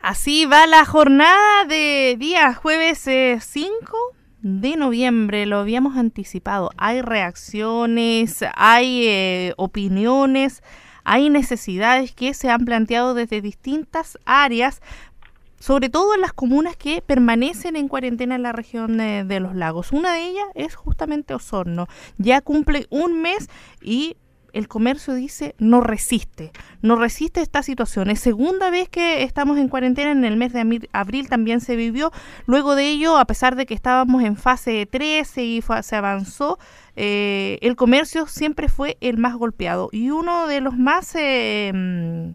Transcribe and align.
Así 0.00 0.46
va 0.46 0.66
la 0.66 0.86
jornada 0.86 1.66
de 1.68 2.16
día 2.18 2.54
jueves 2.54 3.00
5 3.00 3.10
eh, 3.10 4.16
de 4.40 4.76
noviembre, 4.76 5.44
lo 5.44 5.58
habíamos 5.58 5.98
anticipado. 5.98 6.70
Hay 6.78 7.02
reacciones, 7.02 8.42
hay 8.54 9.06
eh, 9.06 9.52
opiniones, 9.58 10.62
hay 11.04 11.28
necesidades 11.28 12.14
que 12.14 12.32
se 12.32 12.48
han 12.48 12.64
planteado 12.64 13.12
desde 13.12 13.42
distintas 13.42 14.18
áreas, 14.24 14.80
sobre 15.58 15.90
todo 15.90 16.14
en 16.14 16.22
las 16.22 16.32
comunas 16.32 16.76
que 16.76 17.02
permanecen 17.02 17.76
en 17.76 17.88
cuarentena 17.88 18.36
en 18.36 18.42
la 18.42 18.52
región 18.52 18.96
de, 18.96 19.24
de 19.24 19.38
los 19.38 19.54
lagos. 19.54 19.92
Una 19.92 20.14
de 20.14 20.28
ellas 20.28 20.46
es 20.54 20.76
justamente 20.76 21.34
Osorno. 21.34 21.88
Ya 22.16 22.40
cumple 22.40 22.86
un 22.88 23.20
mes 23.20 23.50
y 23.82 24.16
el 24.52 24.68
comercio 24.68 25.14
dice 25.14 25.54
no 25.58 25.80
resiste, 25.80 26.52
no 26.82 26.96
resiste 26.96 27.40
esta 27.40 27.62
situación. 27.62 28.10
Es 28.10 28.20
segunda 28.20 28.70
vez 28.70 28.88
que 28.88 29.22
estamos 29.22 29.58
en 29.58 29.68
cuarentena, 29.68 30.12
en 30.12 30.24
el 30.24 30.36
mes 30.36 30.52
de 30.52 30.88
abril 30.92 31.28
también 31.28 31.60
se 31.60 31.76
vivió. 31.76 32.12
Luego 32.46 32.74
de 32.74 32.88
ello, 32.88 33.18
a 33.18 33.24
pesar 33.24 33.56
de 33.56 33.66
que 33.66 33.74
estábamos 33.74 34.22
en 34.22 34.36
fase 34.36 34.86
13 34.86 35.44
y 35.44 35.62
se 35.82 35.96
avanzó, 35.96 36.58
eh, 36.96 37.58
el 37.62 37.76
comercio 37.76 38.26
siempre 38.26 38.68
fue 38.68 38.96
el 39.00 39.18
más 39.18 39.36
golpeado 39.36 39.88
y 39.92 40.10
uno 40.10 40.46
de 40.46 40.60
los 40.60 40.76
más 40.76 41.14
mm, 41.14 42.30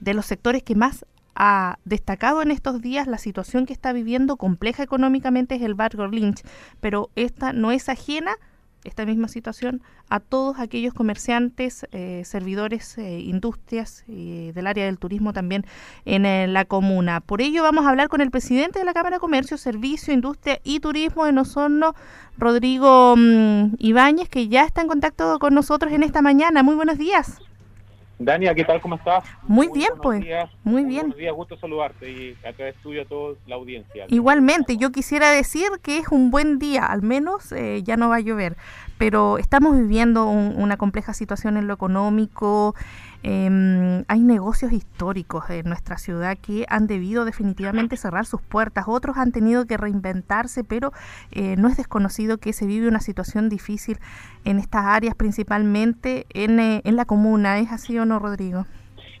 de 0.00 0.14
los 0.14 0.26
sectores 0.26 0.62
que 0.62 0.74
más 0.74 1.04
ha 1.36 1.78
destacado 1.84 2.40
en 2.42 2.50
estos 2.50 2.80
días 2.80 3.06
la 3.06 3.18
situación 3.18 3.66
que 3.66 3.74
está 3.74 3.92
viviendo 3.92 4.36
compleja 4.36 4.82
económicamente 4.82 5.54
es 5.56 5.62
el 5.62 5.74
barrio 5.74 6.08
Lynch, 6.08 6.42
pero 6.80 7.10
esta 7.14 7.52
no 7.52 7.72
es 7.72 7.88
ajena 7.88 8.36
esta 8.86 9.04
misma 9.04 9.28
situación 9.28 9.82
a 10.08 10.20
todos 10.20 10.58
aquellos 10.58 10.94
comerciantes, 10.94 11.86
eh, 11.92 12.22
servidores, 12.24 12.96
eh, 12.98 13.20
industrias 13.20 14.04
y 14.06 14.52
del 14.52 14.66
área 14.66 14.86
del 14.86 14.98
turismo 14.98 15.32
también 15.32 15.64
en 16.04 16.24
eh, 16.24 16.46
la 16.46 16.64
comuna. 16.64 17.20
Por 17.20 17.40
ello 17.40 17.62
vamos 17.62 17.84
a 17.84 17.90
hablar 17.90 18.08
con 18.08 18.20
el 18.20 18.30
presidente 18.30 18.78
de 18.78 18.84
la 18.84 18.94
Cámara 18.94 19.16
de 19.16 19.20
Comercio, 19.20 19.58
Servicio, 19.58 20.14
Industria 20.14 20.60
y 20.64 20.80
Turismo 20.80 21.24
de 21.24 21.38
Osorno, 21.38 21.94
Rodrigo 22.38 23.14
mm, 23.16 23.74
Ibáñez, 23.78 24.28
que 24.28 24.48
ya 24.48 24.64
está 24.64 24.80
en 24.82 24.88
contacto 24.88 25.38
con 25.38 25.54
nosotros 25.54 25.92
en 25.92 26.02
esta 26.02 26.22
mañana. 26.22 26.62
Muy 26.62 26.76
buenos 26.76 26.98
días. 26.98 27.40
Dania, 28.18 28.54
¿qué 28.54 28.64
tal? 28.64 28.80
¿Cómo 28.80 28.94
estás? 28.94 29.24
Muy, 29.42 29.68
bien, 29.72 29.90
pues. 30.02 30.24
Muy 30.64 30.84
bien. 30.84 31.02
Buenos 31.02 31.18
días, 31.18 31.34
gusto 31.34 31.56
saludarte 31.58 32.10
y 32.10 32.36
a 32.46 32.52
través 32.52 32.74
tuyo 32.76 33.02
a 33.02 33.04
toda 33.04 33.34
la 33.46 33.56
audiencia. 33.56 34.06
Igualmente, 34.08 34.78
yo 34.78 34.90
quisiera 34.90 35.30
decir 35.30 35.66
que 35.82 35.98
es 35.98 36.08
un 36.08 36.30
buen 36.30 36.58
día, 36.58 36.86
al 36.86 37.02
menos 37.02 37.52
eh, 37.52 37.82
ya 37.82 37.98
no 37.98 38.08
va 38.08 38.16
a 38.16 38.20
llover, 38.20 38.56
pero 38.96 39.36
estamos 39.36 39.76
viviendo 39.78 40.24
una 40.24 40.78
compleja 40.78 41.12
situación 41.12 41.58
en 41.58 41.66
lo 41.66 41.74
económico, 41.74 42.74
Em, 43.22 44.04
hay 44.08 44.20
negocios 44.20 44.72
históricos 44.72 45.48
en 45.50 45.66
nuestra 45.66 45.98
ciudad 45.98 46.36
que 46.38 46.66
han 46.68 46.86
debido 46.86 47.24
definitivamente 47.24 47.96
cerrar 47.96 48.26
sus 48.26 48.40
puertas, 48.40 48.84
otros 48.88 49.16
han 49.16 49.32
tenido 49.32 49.66
que 49.66 49.76
reinventarse, 49.76 50.64
pero 50.64 50.92
eh, 51.32 51.56
no 51.56 51.68
es 51.68 51.76
desconocido 51.76 52.38
que 52.38 52.52
se 52.52 52.66
vive 52.66 52.88
una 52.88 53.00
situación 53.00 53.48
difícil 53.48 53.98
en 54.44 54.58
estas 54.58 54.84
áreas, 54.84 55.14
principalmente 55.14 56.26
en, 56.34 56.60
eh, 56.60 56.82
en 56.84 56.96
la 56.96 57.04
comuna. 57.04 57.58
¿Es 57.58 57.72
así 57.72 57.98
o 57.98 58.04
no, 58.04 58.18
Rodrigo? 58.18 58.66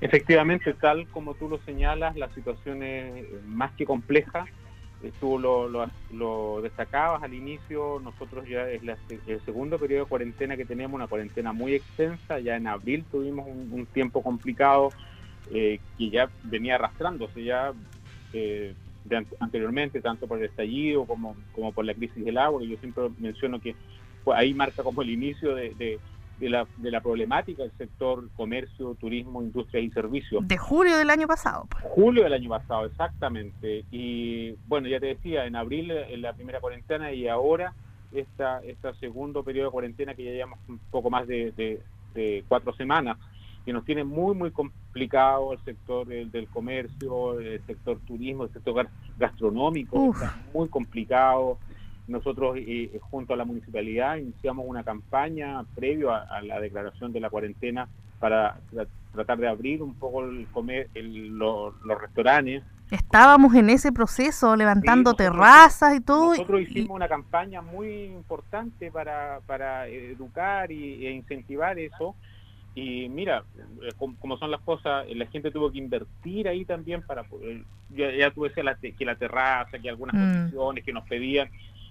Efectivamente, 0.00 0.74
tal 0.74 1.08
como 1.08 1.34
tú 1.34 1.48
lo 1.48 1.58
señalas, 1.64 2.16
la 2.16 2.28
situación 2.34 2.82
es 2.82 3.26
más 3.46 3.72
que 3.72 3.86
compleja 3.86 4.44
tú 5.20 5.38
lo, 5.38 5.68
lo, 6.12 6.60
destacabas 6.62 7.22
al 7.22 7.34
inicio, 7.34 8.00
nosotros 8.02 8.48
ya 8.48 8.68
es 8.68 8.80
el 9.26 9.40
segundo 9.44 9.78
periodo 9.78 10.04
de 10.04 10.08
cuarentena 10.08 10.56
que 10.56 10.64
tenemos, 10.64 10.94
una 10.94 11.06
cuarentena 11.06 11.52
muy 11.52 11.74
extensa, 11.74 12.38
ya 12.40 12.56
en 12.56 12.66
abril 12.66 13.04
tuvimos 13.10 13.46
un, 13.46 13.86
tiempo 13.86 14.22
complicado 14.22 14.90
eh, 15.52 15.80
que 15.96 16.10
ya 16.10 16.28
venía 16.42 16.74
arrastrándose 16.76 17.44
ya 17.44 17.72
eh, 18.32 18.74
anteriormente, 19.38 20.00
tanto 20.00 20.26
por 20.26 20.38
el 20.38 20.46
estallido 20.46 21.04
como, 21.04 21.36
como 21.52 21.72
por 21.72 21.84
la 21.84 21.94
crisis 21.94 22.24
del 22.24 22.38
agua, 22.38 22.60
que 22.60 22.68
yo 22.68 22.76
siempre 22.78 23.04
menciono 23.18 23.60
que 23.60 23.76
ahí 24.34 24.54
marca 24.54 24.82
como 24.82 25.02
el 25.02 25.10
inicio 25.10 25.54
de 25.54 25.70
de 25.74 26.00
la, 26.40 26.66
de 26.76 26.90
la 26.90 27.00
problemática 27.00 27.62
del 27.62 27.72
sector 27.78 28.28
comercio, 28.36 28.94
turismo, 28.94 29.42
industria 29.42 29.80
y 29.80 29.90
servicios. 29.90 30.46
De 30.46 30.58
julio 30.58 30.96
del 30.98 31.10
año 31.10 31.26
pasado. 31.26 31.66
Pues. 31.70 31.84
Julio 31.94 32.24
del 32.24 32.34
año 32.34 32.50
pasado, 32.50 32.86
exactamente. 32.86 33.84
Y 33.90 34.52
bueno, 34.66 34.88
ya 34.88 35.00
te 35.00 35.06
decía, 35.06 35.46
en 35.46 35.56
abril 35.56 35.90
en 35.90 36.22
la 36.22 36.32
primera 36.32 36.60
cuarentena 36.60 37.12
y 37.12 37.28
ahora 37.28 37.74
esta, 38.12 38.60
este 38.60 38.92
segundo 38.94 39.42
periodo 39.42 39.68
de 39.68 39.72
cuarentena 39.72 40.14
que 40.14 40.24
ya 40.24 40.30
llevamos 40.30 40.58
un 40.68 40.78
poco 40.90 41.10
más 41.10 41.26
de, 41.26 41.52
de, 42.14 42.44
cuatro 42.48 42.74
semanas, 42.74 43.18
que 43.64 43.72
nos 43.72 43.84
tiene 43.84 44.04
muy, 44.04 44.34
muy 44.34 44.50
complicado 44.50 45.52
el 45.52 45.58
sector 45.64 46.06
del, 46.06 46.48
comercio, 46.48 47.38
el 47.40 47.60
sector 47.66 47.98
turismo, 48.06 48.44
el 48.44 48.52
sector 48.52 48.88
gastronómico, 49.18 50.12
está 50.14 50.38
muy 50.54 50.68
complicado 50.68 51.58
nosotros, 52.08 52.56
eh, 52.56 52.62
eh, 52.66 53.00
junto 53.10 53.34
a 53.34 53.36
la 53.36 53.44
municipalidad, 53.44 54.16
iniciamos 54.16 54.64
una 54.68 54.84
campaña 54.84 55.64
previo 55.74 56.12
a, 56.12 56.40
la 56.42 56.60
declaración 56.60 57.12
de 57.12 57.20
la 57.20 57.30
cuarentena 57.30 57.88
para 58.20 58.58
tratar 59.12 59.38
de 59.38 59.48
abrir 59.48 59.82
un 59.82 59.94
poco 59.94 60.24
el 60.24 60.46
comer, 60.52 60.88
los 60.94 61.74
restaurantes. 62.00 62.62
Estábamos 62.90 63.54
en 63.54 63.68
ese 63.70 63.90
proceso, 63.90 64.54
levantando 64.54 65.14
terrazas 65.14 65.96
y 65.96 66.00
todo. 66.00 66.30
Nosotros 66.30 66.60
hicimos 66.62 66.94
una 66.94 67.08
campaña 67.08 67.60
muy 67.60 68.04
importante 68.04 68.92
para, 68.92 69.40
para 69.46 69.88
educar 69.88 70.70
y, 70.70 71.04
e 71.04 71.10
incentivar 71.10 71.78
eso. 71.78 72.14
Y 72.76 73.08
mira, 73.08 73.42
eh, 73.82 73.92
como, 73.98 74.36
son 74.36 74.50
las 74.50 74.60
cosas, 74.60 75.06
la 75.12 75.26
gente 75.26 75.50
tuvo 75.50 75.72
que 75.72 75.78
invertir 75.78 76.46
ahí 76.46 76.64
también 76.64 77.02
para 77.02 77.24
poder, 77.24 77.62
ya, 77.90 78.12
ya 78.12 78.30
decías 78.30 78.76
que 78.96 79.04
la 79.04 79.16
terraza, 79.16 79.78
que 79.78 79.88
algunas 79.88 80.14
mm. 80.14 80.18
condiciones 80.18 80.84
que 80.84 80.92
nos 80.92 81.08
pedían, 81.08 81.48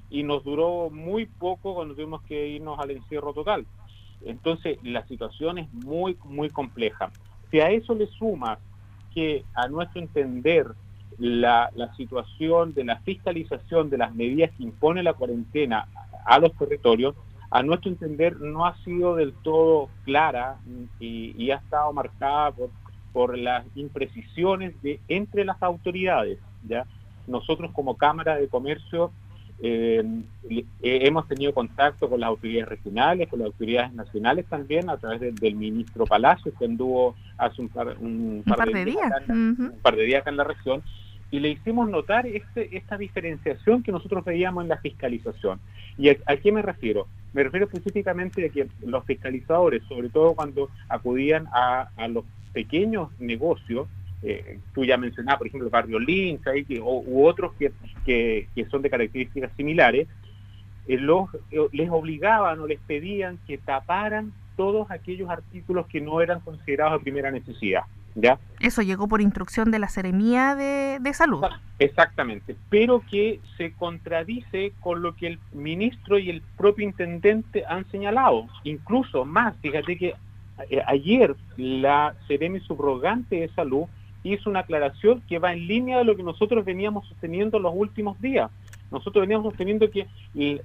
y 0.09 0.23
nos 0.23 0.43
duró 0.43 0.89
muy 0.89 1.25
poco 1.25 1.75
cuando 1.75 1.95
tuvimos 1.95 2.21
que 2.23 2.47
irnos 2.47 2.79
al 2.79 2.91
encierro 2.91 3.33
total. 3.33 3.65
Entonces, 4.23 4.77
la 4.83 5.05
situación 5.07 5.57
es 5.57 5.71
muy, 5.73 6.17
muy 6.23 6.49
compleja. 6.49 7.11
Si 7.51 7.59
a 7.59 7.69
eso 7.69 7.93
le 7.93 8.07
sumas 8.07 8.59
que 9.13 9.45
a 9.53 9.67
nuestro 9.67 10.01
entender 10.01 10.67
la, 11.17 11.69
la 11.75 11.93
situación 11.95 12.73
de 12.73 12.83
la 12.83 12.97
fiscalización 12.99 13.89
de 13.89 13.97
las 13.97 14.13
medidas 14.13 14.51
que 14.57 14.63
impone 14.63 15.03
la 15.03 15.13
cuarentena 15.13 15.87
a 16.25 16.39
los 16.39 16.53
territorios, 16.53 17.15
a 17.51 17.63
nuestro 17.63 17.89
entender 17.89 18.41
no 18.41 18.65
ha 18.65 18.75
sido 18.83 19.15
del 19.15 19.33
todo 19.33 19.89
clara 20.03 20.57
y, 20.99 21.33
y 21.37 21.51
ha 21.51 21.57
estado 21.57 21.93
marcada 21.93 22.51
por, 22.51 22.69
por 23.13 23.37
las 23.37 23.65
imprecisiones 23.75 24.81
de 24.81 24.99
entre 25.07 25.45
las 25.45 25.61
autoridades. 25.63 26.39
¿ya? 26.67 26.85
Nosotros 27.27 27.71
como 27.71 27.95
Cámara 27.95 28.35
de 28.35 28.49
Comercio 28.49 29.11
eh, 29.61 30.03
eh, 30.49 30.67
hemos 30.81 31.27
tenido 31.27 31.53
contacto 31.53 32.09
con 32.09 32.19
las 32.19 32.27
autoridades 32.27 32.69
regionales, 32.69 33.29
con 33.29 33.39
las 33.39 33.47
autoridades 33.47 33.93
nacionales 33.93 34.45
también, 34.47 34.89
a 34.89 34.97
través 34.97 35.35
del 35.35 35.55
ministro 35.55 36.05
Palacio, 36.05 36.53
que 36.57 36.65
anduvo 36.65 37.15
hace 37.37 37.61
un 37.61 37.69
par, 37.69 37.87
de, 37.87 38.85
días, 38.85 39.11
un 39.29 39.73
par 39.81 39.95
de 39.95 40.03
días 40.03 40.21
acá 40.21 40.29
en 40.29 40.37
la 40.37 40.43
región, 40.43 40.83
y 41.31 41.39
le 41.39 41.49
hicimos 41.49 41.89
notar 41.89 42.27
este, 42.27 42.75
esta 42.77 42.97
diferenciación 42.97 43.81
que 43.81 43.91
nosotros 43.91 44.23
veíamos 44.23 44.63
en 44.63 44.69
la 44.69 44.77
fiscalización. 44.77 45.59
¿Y 45.97 46.09
a, 46.09 46.15
qué 46.15 46.51
me 46.51 46.61
refiero? 46.61 47.07
Me 47.33 47.43
refiero 47.43 47.65
específicamente 47.65 48.45
a 48.45 48.49
que 48.49 48.67
los 48.85 49.03
fiscalizadores, 49.05 49.83
sobre 49.87 50.09
todo 50.09 50.33
cuando 50.33 50.69
acudían 50.89 51.47
a, 51.53 51.89
a 51.95 52.07
los 52.07 52.25
pequeños 52.53 53.09
negocios, 53.19 53.87
eh, 54.21 54.59
tú 54.73 54.85
ya 54.85 54.97
mencionabas, 54.97 55.37
por 55.37 55.47
ejemplo, 55.47 55.67
el 55.67 55.71
barrio 55.71 55.99
Lynch, 55.99 56.41
u 56.81 57.25
otros 57.25 57.53
que, 57.59 57.71
que, 58.05 58.65
son 58.71 58.81
de 58.81 58.89
características 58.89 59.51
similares, 59.55 60.07
eh, 60.87 60.97
los, 60.97 61.29
eh, 61.51 61.59
les 61.71 61.89
obligaban 61.89 62.59
o 62.59 62.67
les 62.67 62.79
pedían 62.79 63.37
que 63.45 63.57
taparan 63.57 64.33
todos 64.55 64.89
aquellos 64.89 65.29
artículos 65.29 65.85
que 65.87 66.01
no 66.01 66.21
eran 66.21 66.39
considerados 66.39 66.99
de 66.99 67.03
primera 67.03 67.29
necesidad. 67.29 67.83
¿ya? 68.15 68.39
Eso 68.61 68.81
llegó 68.81 69.07
por 69.07 69.21
instrucción 69.21 69.69
de 69.69 69.79
la 69.79 69.89
Seremía 69.89 70.55
de, 70.55 70.97
de 71.01 71.13
Salud. 71.13 71.43
Exactamente, 71.77 72.55
pero 72.69 73.03
que 73.11 73.41
se 73.57 73.73
contradice 73.73 74.71
con 74.79 75.01
lo 75.01 75.13
que 75.15 75.27
el 75.27 75.39
ministro 75.51 76.17
y 76.17 76.29
el 76.29 76.41
propio 76.57 76.85
intendente 76.85 77.63
han 77.67 77.85
señalado. 77.91 78.47
Incluso 78.63 79.25
más, 79.25 79.55
fíjate 79.57 79.97
que 79.97 80.13
ayer 80.87 81.35
la 81.57 82.15
Seremi 82.27 82.61
subrogante 82.61 83.41
de 83.41 83.49
Salud 83.49 83.87
hizo 84.33 84.49
una 84.49 84.61
aclaración 84.61 85.21
que 85.27 85.39
va 85.39 85.53
en 85.53 85.67
línea 85.67 85.99
de 85.99 86.03
lo 86.03 86.15
que 86.15 86.23
nosotros 86.23 86.65
veníamos 86.65 87.07
sosteniendo 87.07 87.59
los 87.59 87.73
últimos 87.75 88.19
días. 88.19 88.49
Nosotros 88.91 89.21
veníamos 89.21 89.47
sosteniendo 89.47 89.89
que 89.89 90.07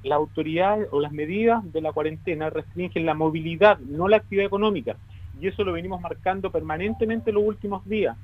la 0.03 0.17
autoridad 0.17 0.79
o 0.91 1.01
las 1.01 1.13
medidas 1.13 1.61
de 1.73 1.81
la 1.81 1.93
cuarentena 1.93 2.51
restringen 2.51 3.07
la 3.07 3.15
movilidad, 3.15 3.79
no 3.81 4.09
la 4.09 4.19
actividad 4.19 4.47
económica. 4.47 4.97
Y 5.41 5.47
eso 5.47 5.65
lo 5.65 5.73
venimos 5.73 6.01
marcando 6.01 6.51
permanentemente 6.51 7.33
los 7.33 7.43
últimos 7.43 7.87
días. 7.87 8.17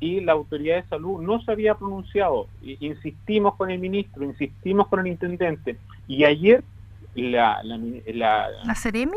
Y 0.00 0.20
la 0.20 0.32
autoridad 0.32 0.76
de 0.76 0.88
salud 0.88 1.22
no 1.22 1.40
se 1.42 1.52
había 1.52 1.74
pronunciado. 1.74 2.48
Insistimos 2.62 3.54
con 3.54 3.70
el 3.70 3.78
ministro, 3.78 4.24
insistimos 4.24 4.88
con 4.88 5.00
el 5.00 5.06
intendente. 5.06 5.76
Y 6.08 6.24
ayer 6.24 6.64
la, 7.14 7.62
la, 7.62 7.78
la, 8.06 8.48
¿La 8.64 8.74
Ceremi? 8.74 9.16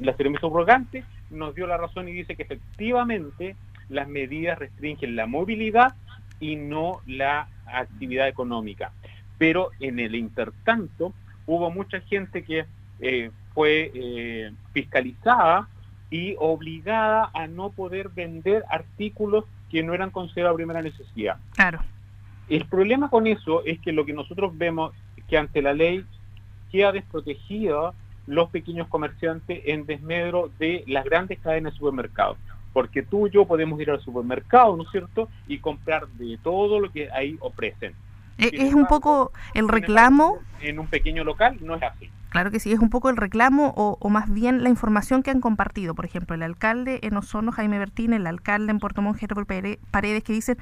La 0.00 0.12
Ceremi 0.14 0.36
subrogante 0.38 1.04
nos 1.30 1.54
dio 1.54 1.66
la 1.66 1.76
razón 1.76 2.08
y 2.08 2.12
dice 2.12 2.36
que 2.36 2.42
efectivamente 2.42 3.56
las 3.88 4.08
medidas 4.08 4.58
restringen 4.58 5.16
la 5.16 5.26
movilidad, 5.26 5.94
y 6.40 6.56
no 6.56 7.00
la 7.06 7.48
actividad 7.66 8.28
económica. 8.28 8.92
Pero 9.38 9.70
en 9.80 9.98
el 9.98 10.14
intertanto 10.14 11.12
hubo 11.46 11.70
mucha 11.70 12.00
gente 12.00 12.44
que 12.44 12.66
eh, 13.00 13.30
fue 13.54 13.90
eh, 13.94 14.52
fiscalizada 14.72 15.68
y 16.10 16.36
obligada 16.38 17.30
a 17.34 17.46
no 17.46 17.70
poder 17.70 18.08
vender 18.10 18.64
artículos 18.70 19.44
que 19.70 19.82
no 19.82 19.94
eran 19.94 20.10
considerados 20.10 20.56
primera 20.56 20.82
necesidad. 20.82 21.38
Claro. 21.54 21.80
El 22.48 22.64
problema 22.66 23.10
con 23.10 23.26
eso 23.26 23.64
es 23.64 23.80
que 23.80 23.92
lo 23.92 24.06
que 24.06 24.12
nosotros 24.12 24.56
vemos 24.56 24.92
que 25.28 25.36
ante 25.36 25.60
la 25.60 25.74
ley 25.74 26.04
queda 26.70 26.92
desprotegido 26.92 27.92
los 28.26 28.50
pequeños 28.50 28.86
comerciantes 28.88 29.62
en 29.66 29.86
desmedro 29.86 30.50
de 30.58 30.84
las 30.86 31.04
grandes 31.04 31.40
cadenas 31.40 31.72
de 31.72 31.78
supermercados. 31.78 32.38
Porque 32.76 33.02
tú 33.02 33.26
y 33.26 33.30
yo 33.30 33.46
podemos 33.46 33.80
ir 33.80 33.90
al 33.90 34.02
supermercado, 34.02 34.76
¿no 34.76 34.82
es 34.82 34.90
cierto?, 34.90 35.30
y 35.48 35.60
comprar 35.60 36.06
de 36.08 36.38
todo 36.42 36.78
lo 36.78 36.92
que 36.92 37.10
ahí 37.10 37.38
ofrecen. 37.40 37.94
Es 38.36 38.74
un 38.74 38.86
poco 38.86 39.32
el 39.54 39.66
reclamo. 39.66 40.40
En 40.60 40.78
un 40.78 40.86
pequeño 40.86 41.24
local 41.24 41.56
no 41.62 41.76
es 41.76 41.82
así. 41.82 42.10
Claro 42.28 42.50
que 42.50 42.60
sí, 42.60 42.70
es 42.72 42.78
un 42.78 42.90
poco 42.90 43.08
el 43.08 43.16
reclamo 43.16 43.72
o, 43.78 44.10
más 44.10 44.30
bien 44.30 44.62
la 44.62 44.68
información 44.68 45.22
que 45.22 45.30
han 45.30 45.40
compartido. 45.40 45.94
Por 45.94 46.04
ejemplo, 46.04 46.34
el 46.34 46.42
alcalde 46.42 46.98
en 47.02 47.16
Osorno, 47.16 47.50
Jaime 47.50 47.78
Bertín, 47.78 48.12
el 48.12 48.26
alcalde 48.26 48.72
en 48.72 48.78
Puerto 48.78 49.00
Montt, 49.00 49.22
Paredes, 49.90 50.22
que 50.22 50.34
dicen 50.34 50.58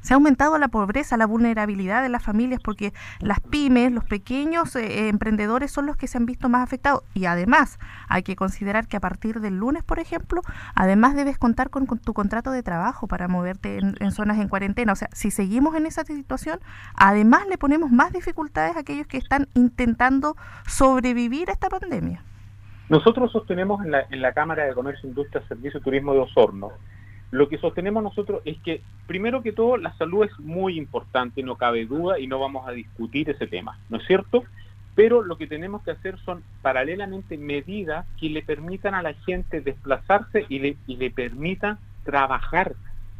se 0.00 0.14
ha 0.14 0.16
aumentado 0.16 0.56
la 0.58 0.68
pobreza, 0.68 1.16
la 1.16 1.26
vulnerabilidad 1.26 2.02
de 2.02 2.08
las 2.08 2.22
familias 2.22 2.60
porque 2.62 2.92
las 3.20 3.40
pymes, 3.40 3.92
los 3.92 4.04
pequeños 4.04 4.74
eh, 4.76 4.86
eh, 4.86 5.08
emprendedores 5.08 5.70
son 5.70 5.86
los 5.86 5.96
que 5.96 6.06
se 6.06 6.18
han 6.18 6.26
visto 6.26 6.48
más 6.48 6.62
afectados. 6.62 7.02
Y 7.14 7.26
además 7.26 7.78
hay 8.08 8.22
que 8.22 8.36
considerar 8.36 8.86
que 8.86 8.96
a 8.96 9.00
partir 9.00 9.40
del 9.40 9.56
lunes, 9.58 9.82
por 9.82 9.98
ejemplo, 9.98 10.40
además 10.74 11.14
debes 11.14 11.38
contar 11.38 11.70
con, 11.70 11.86
tu 11.86 12.14
contrato 12.14 12.52
de 12.52 12.62
trabajo 12.62 13.06
para 13.06 13.28
moverte 13.28 13.78
en, 13.78 14.12
zonas 14.12 14.38
en 14.38 14.48
cuarentena. 14.48 14.92
O 14.92 14.96
sea, 14.96 15.08
si 15.12 15.30
seguimos 15.30 15.74
en 15.74 15.86
esa 15.86 16.04
situación, 16.04 16.60
además 16.94 17.46
le 17.48 17.58
ponemos 17.58 17.90
más 17.90 18.12
dificultades 18.12 18.76
a 18.76 18.80
aquellos 18.80 19.06
que 19.06 19.18
están 19.18 19.48
intentando 19.54 20.36
sobrevivir 20.66 21.18
vivir 21.18 21.50
esta 21.50 21.68
pandemia? 21.68 22.22
Nosotros 22.88 23.30
sostenemos 23.32 23.84
en 23.84 23.90
la, 23.90 24.06
en 24.10 24.22
la 24.22 24.32
Cámara 24.32 24.64
de 24.64 24.72
Comercio, 24.72 25.08
Industria, 25.08 25.46
Servicio 25.46 25.80
y 25.80 25.82
Turismo 25.82 26.14
de 26.14 26.20
Osorno, 26.20 26.72
lo 27.30 27.48
que 27.48 27.58
sostenemos 27.58 28.02
nosotros 28.02 28.42
es 28.44 28.58
que, 28.58 28.80
primero 29.06 29.42
que 29.42 29.52
todo, 29.52 29.76
la 29.76 29.94
salud 29.96 30.24
es 30.24 30.38
muy 30.38 30.78
importante, 30.78 31.42
no 31.42 31.56
cabe 31.56 31.84
duda, 31.84 32.18
y 32.18 32.26
no 32.26 32.38
vamos 32.38 32.66
a 32.66 32.72
discutir 32.72 33.28
ese 33.28 33.46
tema, 33.46 33.78
¿no 33.90 33.98
es 33.98 34.06
cierto? 34.06 34.44
Pero 34.94 35.22
lo 35.22 35.36
que 35.36 35.46
tenemos 35.46 35.82
que 35.82 35.92
hacer 35.92 36.18
son 36.24 36.42
paralelamente 36.62 37.36
medidas 37.36 38.06
que 38.18 38.30
le 38.30 38.42
permitan 38.42 38.94
a 38.94 39.02
la 39.02 39.14
gente 39.14 39.60
desplazarse 39.60 40.46
y 40.48 40.58
le, 40.58 40.76
y 40.86 40.96
le 40.96 41.10
permitan 41.10 41.78
trabajar. 42.02 42.74